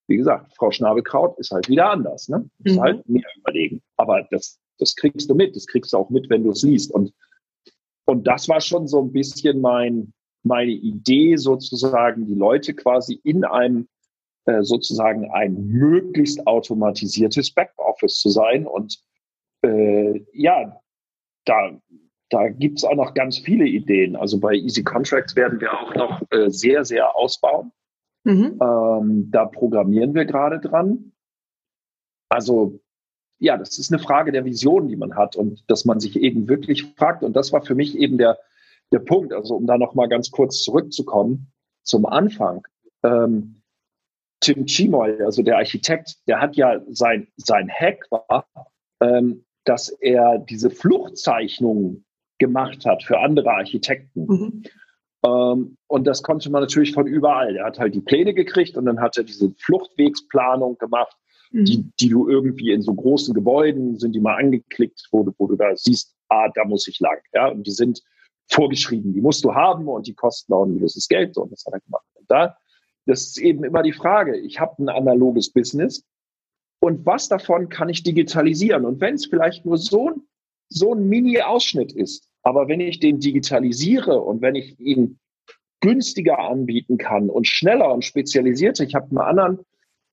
[0.09, 2.49] Wie gesagt, Frau Schnabelkraut ist halt wieder anders, ne?
[2.63, 2.81] Ist mhm.
[2.81, 3.83] halt mehr überlegen.
[3.97, 5.57] Aber das, das kriegst du mit.
[5.57, 6.93] Das kriegst du auch mit, wenn du es liest.
[6.93, 7.13] Und,
[8.05, 10.13] und das war schon so ein bisschen mein,
[10.43, 13.89] meine Idee, sozusagen, die Leute quasi in einem
[14.47, 18.67] äh, sozusagen ein möglichst automatisiertes Backoffice zu sein.
[18.67, 18.99] Und
[19.63, 20.81] äh, ja,
[21.45, 21.81] da,
[22.31, 24.17] da gibt es auch noch ganz viele Ideen.
[24.17, 27.73] Also bei Easy Contracts werden wir auch noch äh, sehr, sehr ausbauen.
[28.25, 28.59] Mhm.
[28.61, 31.13] Ähm, da programmieren wir gerade dran.
[32.29, 32.81] Also
[33.39, 36.49] ja, das ist eine Frage der Vision, die man hat und dass man sich eben
[36.49, 37.23] wirklich fragt.
[37.23, 38.39] Und das war für mich eben der,
[38.93, 39.33] der Punkt.
[39.33, 42.67] Also um da nochmal ganz kurz zurückzukommen zum Anfang.
[43.03, 43.63] Ähm,
[44.41, 48.47] Tim Chimoy, also der Architekt, der hat ja sein, sein Hack war,
[49.01, 52.05] ähm, dass er diese Fluchtzeichnungen
[52.39, 54.27] gemacht hat für andere Architekten.
[54.27, 54.63] Mhm.
[55.27, 57.57] Ähm, und das konnte man natürlich von überall.
[57.57, 61.17] Er hat halt die Pläne gekriegt und dann hat er diese Fluchtwegsplanung gemacht
[61.57, 61.93] mhm.
[62.01, 65.57] die du irgendwie in so großen Gebäuden sind die mal angeklickt, wo du, wo du
[65.57, 67.19] da siehst, ah, da muss ich lang.
[67.33, 68.03] Ja, und die sind
[68.49, 71.35] vorgeschrieben, die musst du haben und die kosten auch ein gewisses Geld.
[71.35, 72.07] So, und das hat er gemacht.
[72.15, 72.57] Und da,
[73.07, 74.37] das ist eben immer die Frage.
[74.39, 76.05] Ich habe ein analoges Business
[76.81, 78.85] und was davon kann ich digitalisieren?
[78.85, 80.13] Und wenn es vielleicht nur so,
[80.69, 85.19] so ein Mini-Ausschnitt ist, Aber wenn ich den digitalisiere und wenn ich ihn
[85.81, 89.59] günstiger anbieten kann und schneller und spezialisierter, ich habe einen anderen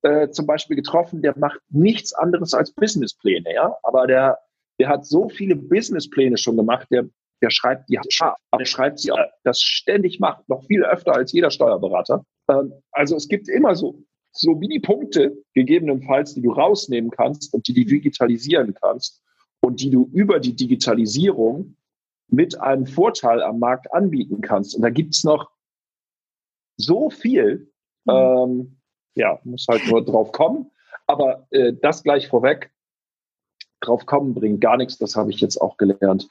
[0.04, 4.38] äh, zum Beispiel getroffen, der macht nichts anderes als Businesspläne, ja, aber der,
[4.80, 7.06] der hat so viele Businesspläne schon gemacht, der,
[7.42, 9.12] der schreibt die scharf, der schreibt sie,
[9.44, 12.26] das ständig macht, noch viel öfter als jeder Steuerberater.
[12.50, 17.74] Ähm, also es gibt immer so, so Mini-Punkte, gegebenenfalls, die du rausnehmen kannst und die
[17.74, 19.22] du digitalisieren kannst
[19.62, 21.78] und die du über die Digitalisierung
[22.28, 24.76] mit einem Vorteil am Markt anbieten kannst.
[24.76, 25.52] Und da gibt's noch
[26.78, 27.72] so viel,
[28.06, 28.12] mhm.
[28.12, 28.80] ähm,
[29.16, 30.72] ja, muss halt nur drauf kommen.
[31.08, 32.72] Aber äh, das gleich vorweg,
[33.82, 36.30] drauf kommen bringt gar nichts, das habe ich jetzt auch gelernt.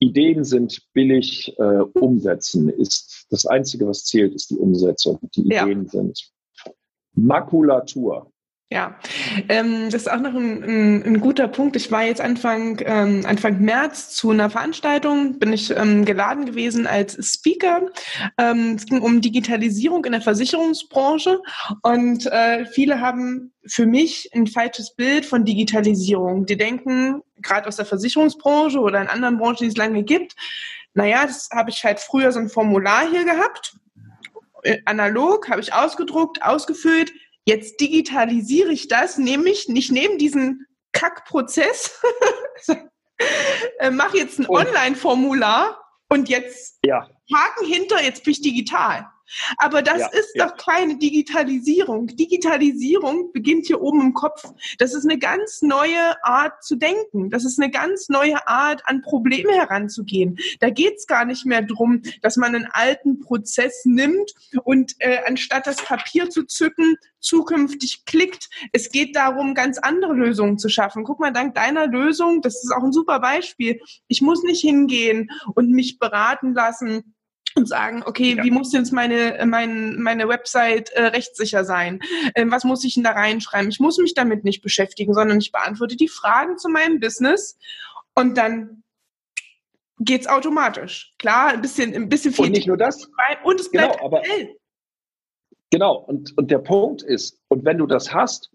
[0.00, 5.18] Ideen sind billig, äh, umsetzen ist das Einzige, was zählt, ist die Umsetzung.
[5.34, 5.88] Die Ideen ja.
[5.88, 6.30] sind
[7.14, 8.30] Makulatur.
[8.70, 8.98] Ja,
[9.48, 11.74] ähm, das ist auch noch ein, ein, ein, guter Punkt.
[11.74, 16.86] Ich war jetzt Anfang, ähm, Anfang März zu einer Veranstaltung, bin ich ähm, geladen gewesen
[16.86, 17.86] als Speaker.
[18.36, 21.40] Ähm, es ging um Digitalisierung in der Versicherungsbranche
[21.80, 26.44] und äh, viele haben für mich ein falsches Bild von Digitalisierung.
[26.44, 30.36] Die denken, gerade aus der Versicherungsbranche oder in anderen Branchen, die es lange gibt,
[30.92, 33.78] naja, das habe ich halt früher so ein Formular hier gehabt.
[34.62, 37.12] Äh, analog habe ich ausgedruckt, ausgefüllt
[37.48, 41.98] Jetzt digitalisiere ich das, nämlich nicht neben diesen Kackprozess,
[43.78, 47.08] äh, mache jetzt ein Online-Formular und jetzt ja.
[47.34, 49.06] Haken hinter, jetzt bin ich digital.
[49.58, 50.46] Aber das ja, ist ja.
[50.46, 52.06] doch keine Digitalisierung.
[52.08, 54.44] Digitalisierung beginnt hier oben im Kopf.
[54.78, 57.30] Das ist eine ganz neue Art zu denken.
[57.30, 60.38] Das ist eine ganz neue Art, an Probleme heranzugehen.
[60.60, 64.32] Da geht's gar nicht mehr drum, dass man einen alten Prozess nimmt
[64.64, 68.48] und äh, anstatt das Papier zu zücken, zukünftig klickt.
[68.72, 71.04] Es geht darum, ganz andere Lösungen zu schaffen.
[71.04, 73.80] Guck mal, dank deiner Lösung, das ist auch ein super Beispiel.
[74.06, 77.14] Ich muss nicht hingehen und mich beraten lassen
[77.58, 78.44] und sagen, okay, ja.
[78.44, 82.00] wie muss jetzt meine, mein, meine Website äh, rechtssicher sein?
[82.34, 83.68] Ähm, was muss ich denn da reinschreiben?
[83.68, 87.58] Ich muss mich damit nicht beschäftigen, sondern ich beantworte die Fragen zu meinem Business
[88.14, 88.82] und dann
[89.98, 91.12] geht's automatisch.
[91.18, 92.46] Klar, ein bisschen, ein bisschen viel.
[92.46, 93.10] Und nicht nur das.
[93.42, 94.22] Und es bleibt genau, aber,
[95.70, 98.50] Genau, und, und der Punkt ist, und wenn du das hast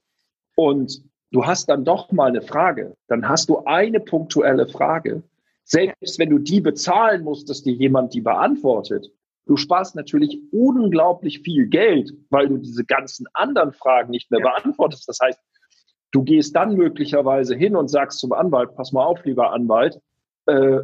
[0.56, 5.22] und du hast dann doch mal eine Frage, dann hast du eine punktuelle Frage
[5.64, 9.08] selbst wenn du die bezahlen musst, dass dir jemand die beantwortet,
[9.46, 14.50] du sparst natürlich unglaublich viel Geld, weil du diese ganzen anderen Fragen nicht mehr ja.
[14.50, 15.08] beantwortest.
[15.08, 15.40] Das heißt,
[16.12, 20.00] du gehst dann möglicherweise hin und sagst zum Anwalt, pass mal auf, lieber Anwalt,
[20.46, 20.80] äh,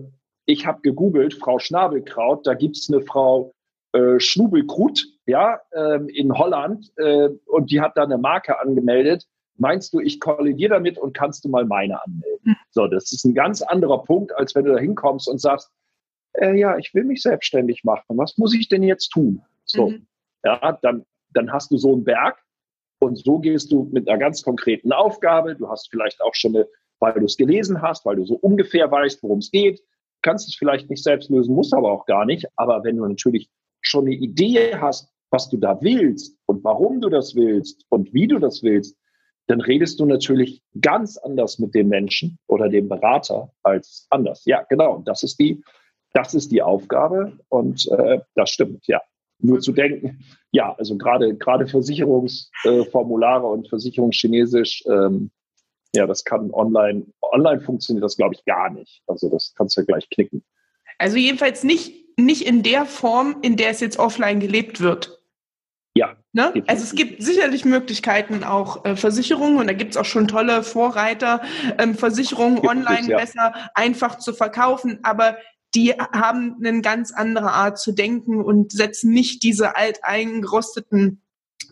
[0.46, 3.54] ich habe gegoogelt, Frau Schnabelkraut, da gibt's eine Frau
[3.92, 9.28] äh, Schnubelkrut, ja, ähm, in Holland, äh, und die hat da eine Marke angemeldet
[9.60, 12.56] meinst du, ich kollidiere damit und kannst du mal meine anmelden?
[12.72, 15.72] So, das ist ein ganz anderer Punkt, als wenn du da hinkommst und sagst,
[16.34, 18.18] äh, ja, ich will mich selbstständig machen.
[18.18, 19.42] Was muss ich denn jetzt tun?
[19.66, 20.08] So, mhm.
[20.44, 22.44] ja, dann, dann hast du so einen Berg
[23.00, 25.56] und so gehst du mit einer ganz konkreten Aufgabe.
[25.56, 26.68] Du hast vielleicht auch schon eine,
[27.00, 29.82] weil du es gelesen hast, weil du so ungefähr weißt, worum es geht.
[30.22, 32.46] Kannst es vielleicht nicht selbst lösen, musst aber auch gar nicht.
[32.58, 33.50] Aber wenn du natürlich
[33.82, 38.28] schon eine Idee hast, was du da willst und warum du das willst und wie
[38.28, 38.98] du das willst,
[39.50, 44.44] dann redest du natürlich ganz anders mit dem Menschen oder dem Berater als anders.
[44.46, 45.02] Ja, genau.
[45.04, 45.64] Das ist die,
[46.14, 49.02] das ist die Aufgabe und äh, das stimmt, ja.
[49.40, 55.32] Nur zu denken, ja, also gerade gerade Versicherungsformulare äh, und Versicherungschinesisch, ähm,
[55.96, 59.02] ja, das kann online, online funktioniert das, glaube ich, gar nicht.
[59.08, 60.44] Also das kannst du ja gleich knicken.
[61.00, 65.19] Also jedenfalls nicht, nicht in der Form, in der es jetzt offline gelebt wird.
[65.96, 66.16] Ja.
[66.34, 66.54] Ne?
[66.68, 70.64] Also es gibt sicherlich Möglichkeiten auch äh, Versicherungen und da gibt es auch schon tolle
[70.64, 71.42] Vorreiter,
[71.78, 73.18] ähm, Versicherungen online es, ja.
[73.18, 75.38] besser einfach zu verkaufen, aber
[75.76, 81.22] die haben eine ganz andere Art zu denken und setzen nicht diese alteingerosteten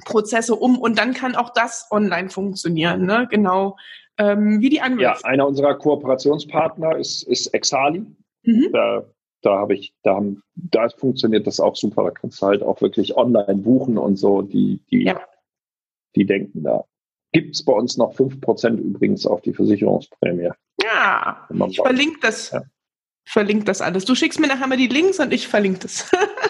[0.06, 3.28] Prozesse um und dann kann auch das online funktionieren, ne?
[3.30, 3.78] genau
[4.18, 5.04] ähm, wie die Anwälte.
[5.04, 8.06] Ja, einer unserer Kooperationspartner ist, ist Exali.
[8.44, 8.70] Mhm.
[8.74, 9.04] Da
[9.42, 12.04] da habe ich, da, haben, da funktioniert das auch super.
[12.04, 14.42] Da kannst du halt auch wirklich online buchen und so.
[14.42, 15.22] Die, die, ja.
[16.16, 16.86] die denken da.
[17.34, 20.50] Gibt es bei uns noch 5% übrigens auf die Versicherungsprämie.
[20.82, 22.52] Ja, ich verlinke das.
[22.52, 22.64] Ja.
[23.26, 24.06] Verlinke das alles.
[24.06, 26.10] Du schickst mir nachher mal die Links und ich verlinke das.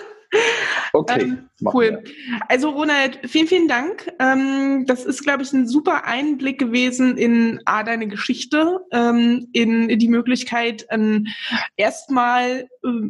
[0.98, 1.22] Okay.
[1.22, 2.04] Ähm, cool.
[2.48, 4.12] Also Ronald, vielen, vielen Dank.
[4.20, 9.90] Ähm, das ist, glaube ich, ein super Einblick gewesen in A, deine Geschichte, ähm, in,
[9.90, 11.28] in, die Möglichkeit, ähm,
[11.76, 13.10] erstmal äh,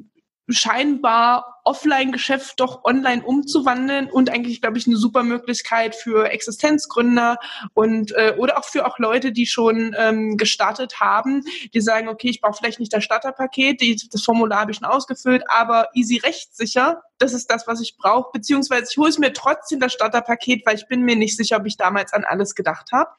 [0.49, 7.37] scheinbar Offline-Geschäft doch online umzuwandeln und eigentlich, glaube ich, eine super Möglichkeit für Existenzgründer
[7.73, 11.43] und äh, oder auch für auch Leute, die schon ähm, gestartet haben,
[11.73, 14.87] die sagen, okay, ich brauche vielleicht nicht das Starterpaket, die, das Formular habe ich schon
[14.87, 19.33] ausgefüllt, aber easy rechtssicher, das ist das, was ich brauche, beziehungsweise ich hole es mir
[19.33, 22.91] trotzdem das Starterpaket, weil ich bin mir nicht sicher, ob ich damals an alles gedacht
[22.93, 23.09] habe.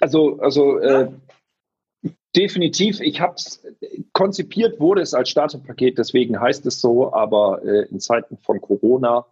[0.00, 1.08] Also, also äh,
[2.36, 3.00] Definitiv.
[3.00, 3.64] Ich habe es
[4.12, 9.24] konzipiert, wurde es als Starterpaket, deswegen heißt es so, aber äh, in Zeiten von Corona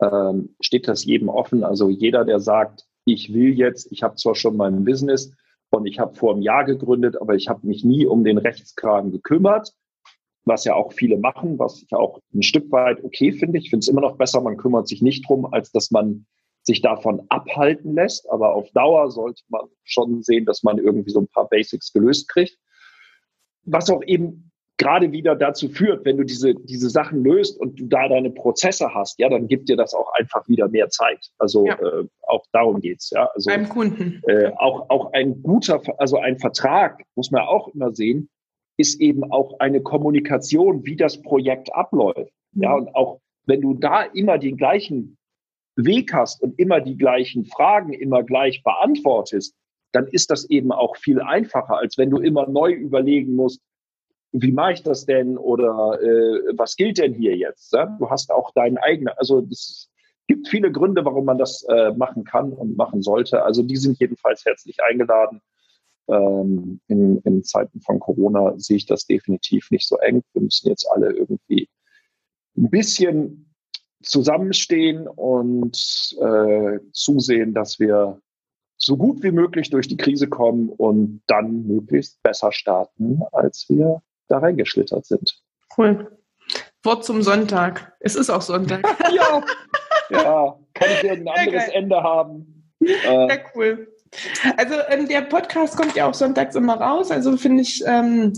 [0.00, 1.62] ähm, steht das jedem offen.
[1.62, 5.32] Also jeder, der sagt, ich will jetzt, ich habe zwar schon mein Business
[5.70, 9.12] und ich habe vor einem Jahr gegründet, aber ich habe mich nie um den Rechtskragen
[9.12, 9.72] gekümmert,
[10.44, 13.58] was ja auch viele machen, was ich auch ein Stück weit okay finde.
[13.58, 16.26] Ich finde es immer noch besser, man kümmert sich nicht drum, als dass man
[16.64, 18.28] sich davon abhalten lässt.
[18.30, 22.28] Aber auf Dauer sollte man schon sehen, dass man irgendwie so ein paar Basics gelöst
[22.28, 22.58] kriegt.
[23.64, 27.86] Was auch eben gerade wieder dazu führt, wenn du diese, diese Sachen löst und du
[27.86, 31.30] da deine Prozesse hast, ja, dann gibt dir das auch einfach wieder mehr Zeit.
[31.38, 31.78] Also ja.
[31.78, 33.28] äh, auch darum geht's, ja.
[33.34, 34.20] Also, Beim Kunden.
[34.26, 38.28] Äh, auch, auch ein guter, also ein Vertrag, muss man auch immer sehen,
[38.76, 42.32] ist eben auch eine Kommunikation, wie das Projekt abläuft.
[42.52, 42.62] Mhm.
[42.62, 45.16] Ja, und auch wenn du da immer den gleichen
[45.76, 49.54] Weg hast und immer die gleichen Fragen immer gleich beantwortest,
[49.92, 53.60] dann ist das eben auch viel einfacher, als wenn du immer neu überlegen musst,
[54.32, 57.72] wie mache ich das denn oder äh, was gilt denn hier jetzt?
[57.72, 57.86] Ja?
[57.86, 59.90] Du hast auch deinen eigenen, also es
[60.26, 63.44] gibt viele Gründe, warum man das äh, machen kann und machen sollte.
[63.44, 65.40] Also die sind jedenfalls herzlich eingeladen.
[66.08, 70.22] Ähm, in, in Zeiten von Corona sehe ich das definitiv nicht so eng.
[70.32, 71.68] Wir müssen jetzt alle irgendwie
[72.56, 73.53] ein bisschen
[74.04, 78.20] zusammenstehen und äh, zusehen, dass wir
[78.76, 84.02] so gut wie möglich durch die Krise kommen und dann möglichst besser starten, als wir
[84.28, 85.38] da reingeschlittert sind.
[85.76, 86.18] Cool.
[86.82, 87.96] Wort zum Sonntag.
[88.00, 88.84] Es ist auch Sonntag.
[89.14, 89.42] ja.
[90.10, 91.74] ja, kann ich irgendein anderes geil.
[91.74, 92.70] Ende haben.
[92.80, 93.88] Äh, ja, cool.
[94.56, 97.10] Also ähm, der Podcast kommt ja auch sonntags immer raus.
[97.10, 98.32] Also finde ich ähm,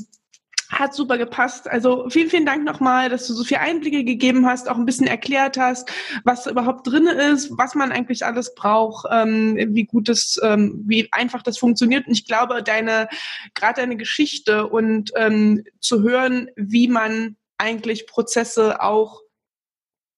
[0.70, 1.68] hat super gepasst.
[1.68, 5.06] Also vielen, vielen Dank nochmal, dass du so viel Einblicke gegeben hast, auch ein bisschen
[5.06, 5.90] erklärt hast,
[6.24, 11.08] was überhaupt drin ist, was man eigentlich alles braucht, ähm, wie gut es, ähm, wie
[11.12, 12.06] einfach das funktioniert.
[12.06, 13.08] Und ich glaube, deine,
[13.54, 19.22] gerade deine Geschichte und ähm, zu hören, wie man eigentlich Prozesse auch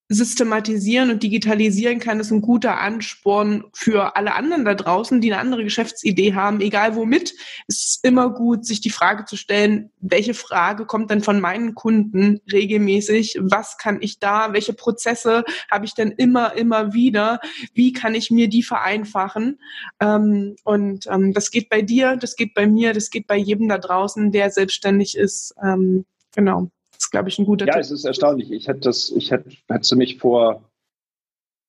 [0.08, 5.40] systematisieren und digitalisieren kann, ist ein guter Ansporn für alle anderen da draußen, die eine
[5.40, 7.34] andere Geschäftsidee haben, egal womit.
[7.66, 11.74] Es ist immer gut, sich die Frage zu stellen, welche Frage kommt denn von meinen
[11.74, 13.38] Kunden regelmäßig?
[13.42, 14.54] Was kann ich da?
[14.54, 17.40] Welche Prozesse habe ich denn immer, immer wieder?
[17.74, 19.60] Wie kann ich mir die vereinfachen?
[20.00, 23.68] Ähm, und ähm, das geht bei dir, das geht bei mir, das geht bei jedem
[23.68, 25.54] da draußen, der selbstständig ist.
[25.62, 26.70] Ähm, genau.
[26.98, 27.82] Das ist, glaube ich, ein guter Ja, Tipp.
[27.82, 28.50] es ist erstaunlich.
[28.50, 30.68] Ich hätte das, ich hätte, hätte mich vor,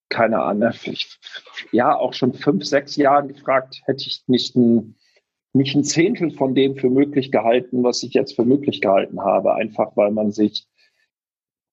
[0.09, 1.19] keine Ahnung, ich,
[1.71, 4.95] ja, auch schon fünf, sechs Jahren gefragt, hätte ich nicht ein,
[5.53, 9.53] nicht ein Zehntel von dem für möglich gehalten, was ich jetzt für möglich gehalten habe.
[9.53, 10.67] Einfach weil man sich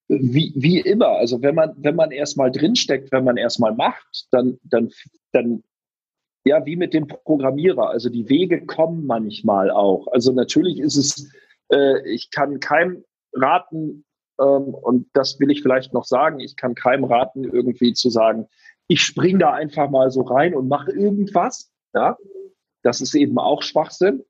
[0.09, 4.59] wie, wie immer, also wenn man, wenn man erstmal drinsteckt, wenn man erstmal macht, dann,
[4.62, 4.92] dann,
[5.32, 5.64] dann,
[6.44, 7.88] ja, wie mit dem Programmierer.
[7.90, 10.07] Also die Wege kommen manchmal auch.
[10.09, 11.32] Also natürlich ist es,
[11.72, 13.02] äh, ich kann keinem
[13.37, 14.05] raten,
[14.39, 18.49] ähm, und das will ich vielleicht noch sagen, ich kann keinem raten, irgendwie zu sagen,
[18.89, 21.70] ich spring da einfach mal so rein und mache irgendwas.
[21.95, 22.16] Ja,
[22.82, 24.24] das ist eben auch Schwachsinn.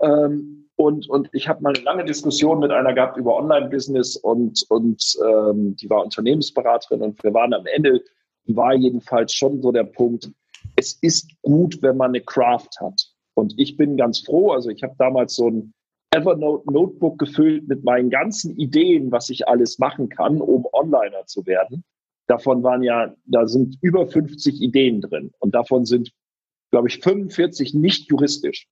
[0.00, 4.64] Ähm, und, und ich habe mal eine lange Diskussion mit einer gehabt über Online-Business und,
[4.70, 8.02] und ähm, die war Unternehmensberaterin und wir waren am Ende,
[8.46, 10.30] war jedenfalls schon so der Punkt,
[10.76, 13.12] es ist gut, wenn man eine Craft hat.
[13.34, 15.74] Und ich bin ganz froh, also ich habe damals so ein
[16.12, 21.46] Evernote Notebook gefüllt mit meinen ganzen Ideen, was ich alles machen kann, um Onliner zu
[21.46, 21.84] werden.
[22.26, 26.12] Davon waren ja, da sind über 50 Ideen drin und davon sind,
[26.70, 28.68] glaube ich, 45 nicht juristisch.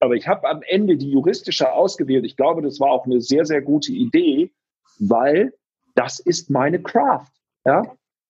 [0.00, 2.24] Aber ich habe am Ende die juristische ausgewählt.
[2.24, 4.50] Ich glaube, das war auch eine sehr, sehr gute Idee,
[4.98, 5.52] weil
[5.94, 7.30] das ist meine Craft.
[7.66, 7.82] Ja,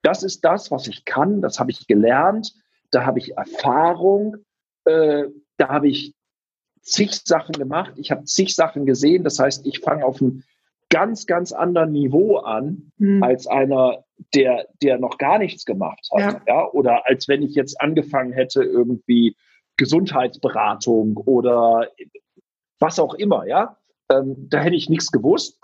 [0.03, 1.41] das ist das, was ich kann.
[1.41, 2.53] Das habe ich gelernt.
[2.91, 4.39] Da habe ich Erfahrung.
[4.85, 5.27] Äh,
[5.57, 6.15] da habe ich
[6.83, 9.25] zig Sachen gemacht, ich habe zig Sachen gesehen.
[9.25, 10.43] Das heißt, ich fange auf einem
[10.89, 13.23] ganz, ganz anderen Niveau an, mhm.
[13.23, 14.05] als einer,
[14.35, 16.43] der, der noch gar nichts gemacht hat.
[16.47, 16.55] Ja.
[16.55, 16.71] ja.
[16.71, 19.37] Oder als wenn ich jetzt angefangen hätte, irgendwie
[19.77, 21.89] Gesundheitsberatung oder
[22.79, 23.77] was auch immer, ja.
[24.11, 25.59] Ähm, da hätte ich nichts gewusst.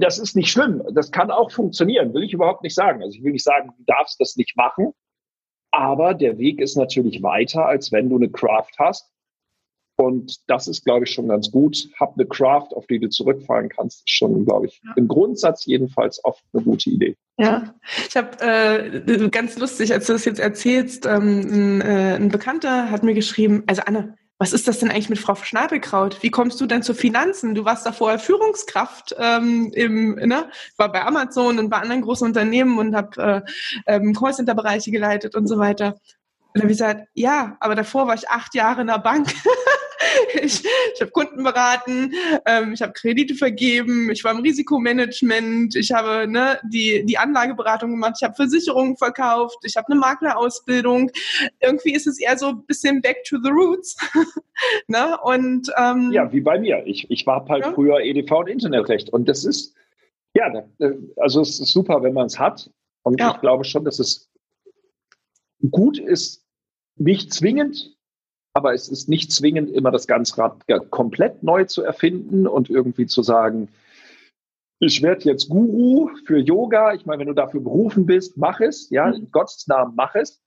[0.00, 0.82] Das ist nicht schlimm.
[0.92, 3.02] Das kann auch funktionieren, will ich überhaupt nicht sagen.
[3.02, 4.92] Also ich will nicht sagen, du darfst das nicht machen.
[5.70, 9.12] Aber der Weg ist natürlich weiter, als wenn du eine Craft hast
[10.00, 11.88] Und das ist, glaube ich, schon ganz gut.
[11.98, 14.92] Hab eine Craft, auf die du zurückfallen kannst, ist schon, glaube ich, ja.
[14.94, 17.16] im Grundsatz jedenfalls oft eine gute Idee.
[17.36, 17.74] Ja,
[18.06, 22.92] ich habe äh, ganz lustig, als du das jetzt erzählst, ähm, ein, äh, ein Bekannter
[22.92, 26.22] hat mir geschrieben, also Anna, was ist das denn eigentlich mit Frau Schnabelkraut?
[26.22, 27.56] Wie kommst du denn zu Finanzen?
[27.56, 30.48] Du warst da vorher Führungskraft ähm, im, ne?
[30.76, 33.44] war bei Amazon und bei anderen großen Unternehmen und habe
[33.86, 35.94] äh, ähm, Callcenter-Bereiche geleitet und so weiter.
[35.94, 39.34] Und dann habe ich gesagt, ja, aber davor war ich acht Jahre in der Bank.
[40.42, 40.62] ich
[40.94, 42.12] ich habe Kunden beraten,
[42.44, 47.90] ähm, ich habe Kredite vergeben, ich war im Risikomanagement, ich habe ne, die, die Anlageberatung
[47.90, 51.10] gemacht, ich habe Versicherungen verkauft, ich habe eine Maklerausbildung.
[51.60, 53.96] Irgendwie ist es eher so ein bisschen back to the roots.
[54.88, 55.16] ne?
[55.22, 56.82] und, ähm, ja, wie bei mir.
[56.86, 57.72] Ich, ich war halt ja.
[57.72, 59.10] früher EDV und Internetrecht.
[59.10, 59.74] Und das ist,
[60.34, 60.52] ja,
[61.16, 62.70] also es ist super, wenn man es hat.
[63.02, 63.32] Und ja.
[63.34, 64.28] ich glaube schon, dass es
[65.70, 66.44] gut ist,
[66.96, 67.96] nicht zwingend,
[68.58, 73.06] aber es ist nicht zwingend, immer das ganze Rad komplett neu zu erfinden und irgendwie
[73.06, 73.68] zu sagen,
[74.80, 76.92] ich werde jetzt Guru für Yoga.
[76.92, 80.42] Ich meine, wenn du dafür berufen bist, mach es, ja, in Gottes Namen mach es.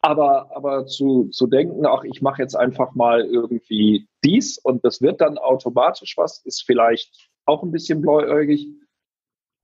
[0.00, 5.00] Aber, aber zu, zu denken, ach, ich mache jetzt einfach mal irgendwie dies und das
[5.00, 8.66] wird dann automatisch was, ist vielleicht auch ein bisschen bläuäugig.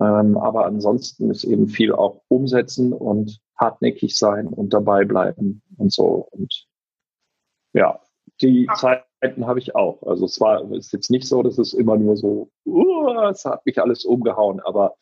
[0.00, 5.92] Ähm, aber ansonsten ist eben viel auch umsetzen und hartnäckig sein und dabei bleiben und
[5.92, 6.28] so.
[6.30, 6.69] Und
[7.72, 8.00] ja,
[8.40, 8.78] die Ach.
[8.78, 10.02] Zeiten habe ich auch.
[10.02, 13.64] Also es war ist jetzt nicht so, dass es immer nur so, uh, es hat
[13.66, 14.96] mich alles umgehauen, aber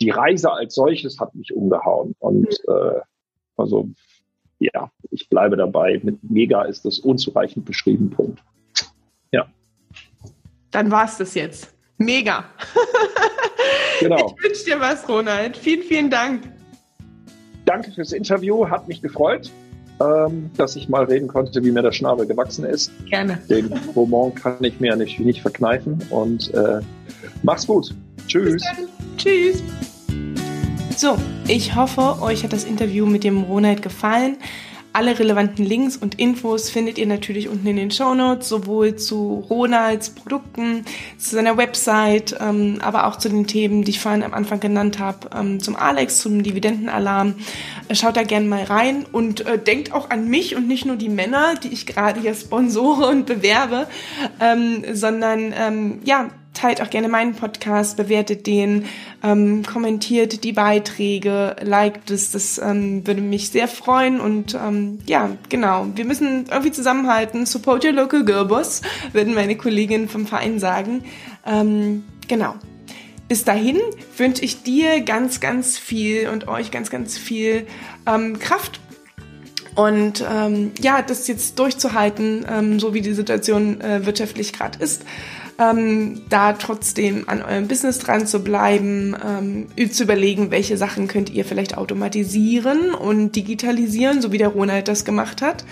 [0.00, 2.14] die Reise als solches hat mich umgehauen.
[2.18, 2.74] Und mhm.
[2.74, 3.00] äh,
[3.56, 3.88] also
[4.58, 6.00] ja, ich bleibe dabei.
[6.02, 8.10] Mit mega ist das unzureichend beschrieben.
[8.10, 8.42] Punkt.
[9.32, 9.46] Ja.
[10.70, 11.74] Dann war es das jetzt.
[11.98, 12.44] Mega.
[14.00, 14.34] Genau.
[14.38, 15.58] Ich wünsche dir was, Ronald.
[15.58, 16.50] Vielen, vielen Dank.
[17.66, 19.52] Danke fürs Interview, hat mich gefreut
[20.00, 22.90] ähm, dass ich mal reden konnte, wie mir der Schnabel gewachsen ist.
[23.06, 23.38] Gerne.
[23.48, 25.98] Den Roman kann ich mir nicht, nicht verkneifen.
[26.10, 26.80] Und äh,
[27.42, 27.94] mach's gut.
[28.26, 28.62] Tschüss.
[29.16, 29.62] Tschüss.
[30.96, 31.16] So,
[31.48, 34.36] ich hoffe, euch hat das Interview mit dem Ronald gefallen.
[34.92, 39.46] Alle relevanten Links und Infos findet ihr natürlich unten in den Show Notes, sowohl zu
[39.48, 40.84] Ronalds Produkten,
[41.16, 44.98] zu seiner Website, ähm, aber auch zu den Themen, die ich vorhin am Anfang genannt
[44.98, 47.36] habe, ähm, zum Alex, zum Dividendenalarm.
[47.88, 50.96] Äh, schaut da gerne mal rein und äh, denkt auch an mich und nicht nur
[50.96, 53.86] die Männer, die ich gerade hier sponsore und bewerbe,
[54.40, 58.86] ähm, sondern ähm, ja, teilt auch gerne meinen Podcast, bewertet den,
[59.22, 64.20] ähm, kommentiert die Beiträge, liked es, das ähm, würde mich sehr freuen.
[64.20, 68.82] Und ähm, ja, genau, wir müssen irgendwie zusammenhalten, support your local girl boss,
[69.12, 71.04] würden meine Kolleginnen vom Verein sagen.
[71.46, 72.54] Ähm, genau.
[73.28, 73.78] Bis dahin
[74.16, 77.64] wünsche ich dir ganz, ganz viel und euch ganz, ganz viel
[78.04, 78.80] ähm, Kraft.
[79.76, 85.04] Und ähm, ja, das jetzt durchzuhalten, ähm, so wie die Situation äh, wirtschaftlich gerade ist
[85.60, 89.14] ähm, da trotzdem an eurem Business dran zu bleiben,
[89.76, 94.88] ähm, zu überlegen, welche Sachen könnt ihr vielleicht automatisieren und digitalisieren, so wie der Ronald
[94.88, 95.64] das gemacht hat.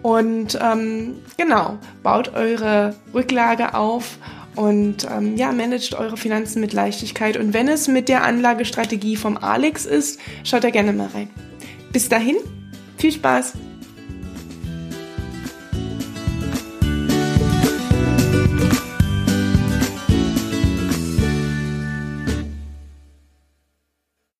[0.00, 4.18] Und ähm, genau, baut eure Rücklage auf
[4.54, 7.36] und ähm, ja, managt eure Finanzen mit Leichtigkeit.
[7.36, 11.30] Und wenn es mit der Anlagestrategie vom Alex ist, schaut da gerne mal rein.
[11.92, 12.36] Bis dahin,
[12.96, 13.54] viel Spaß!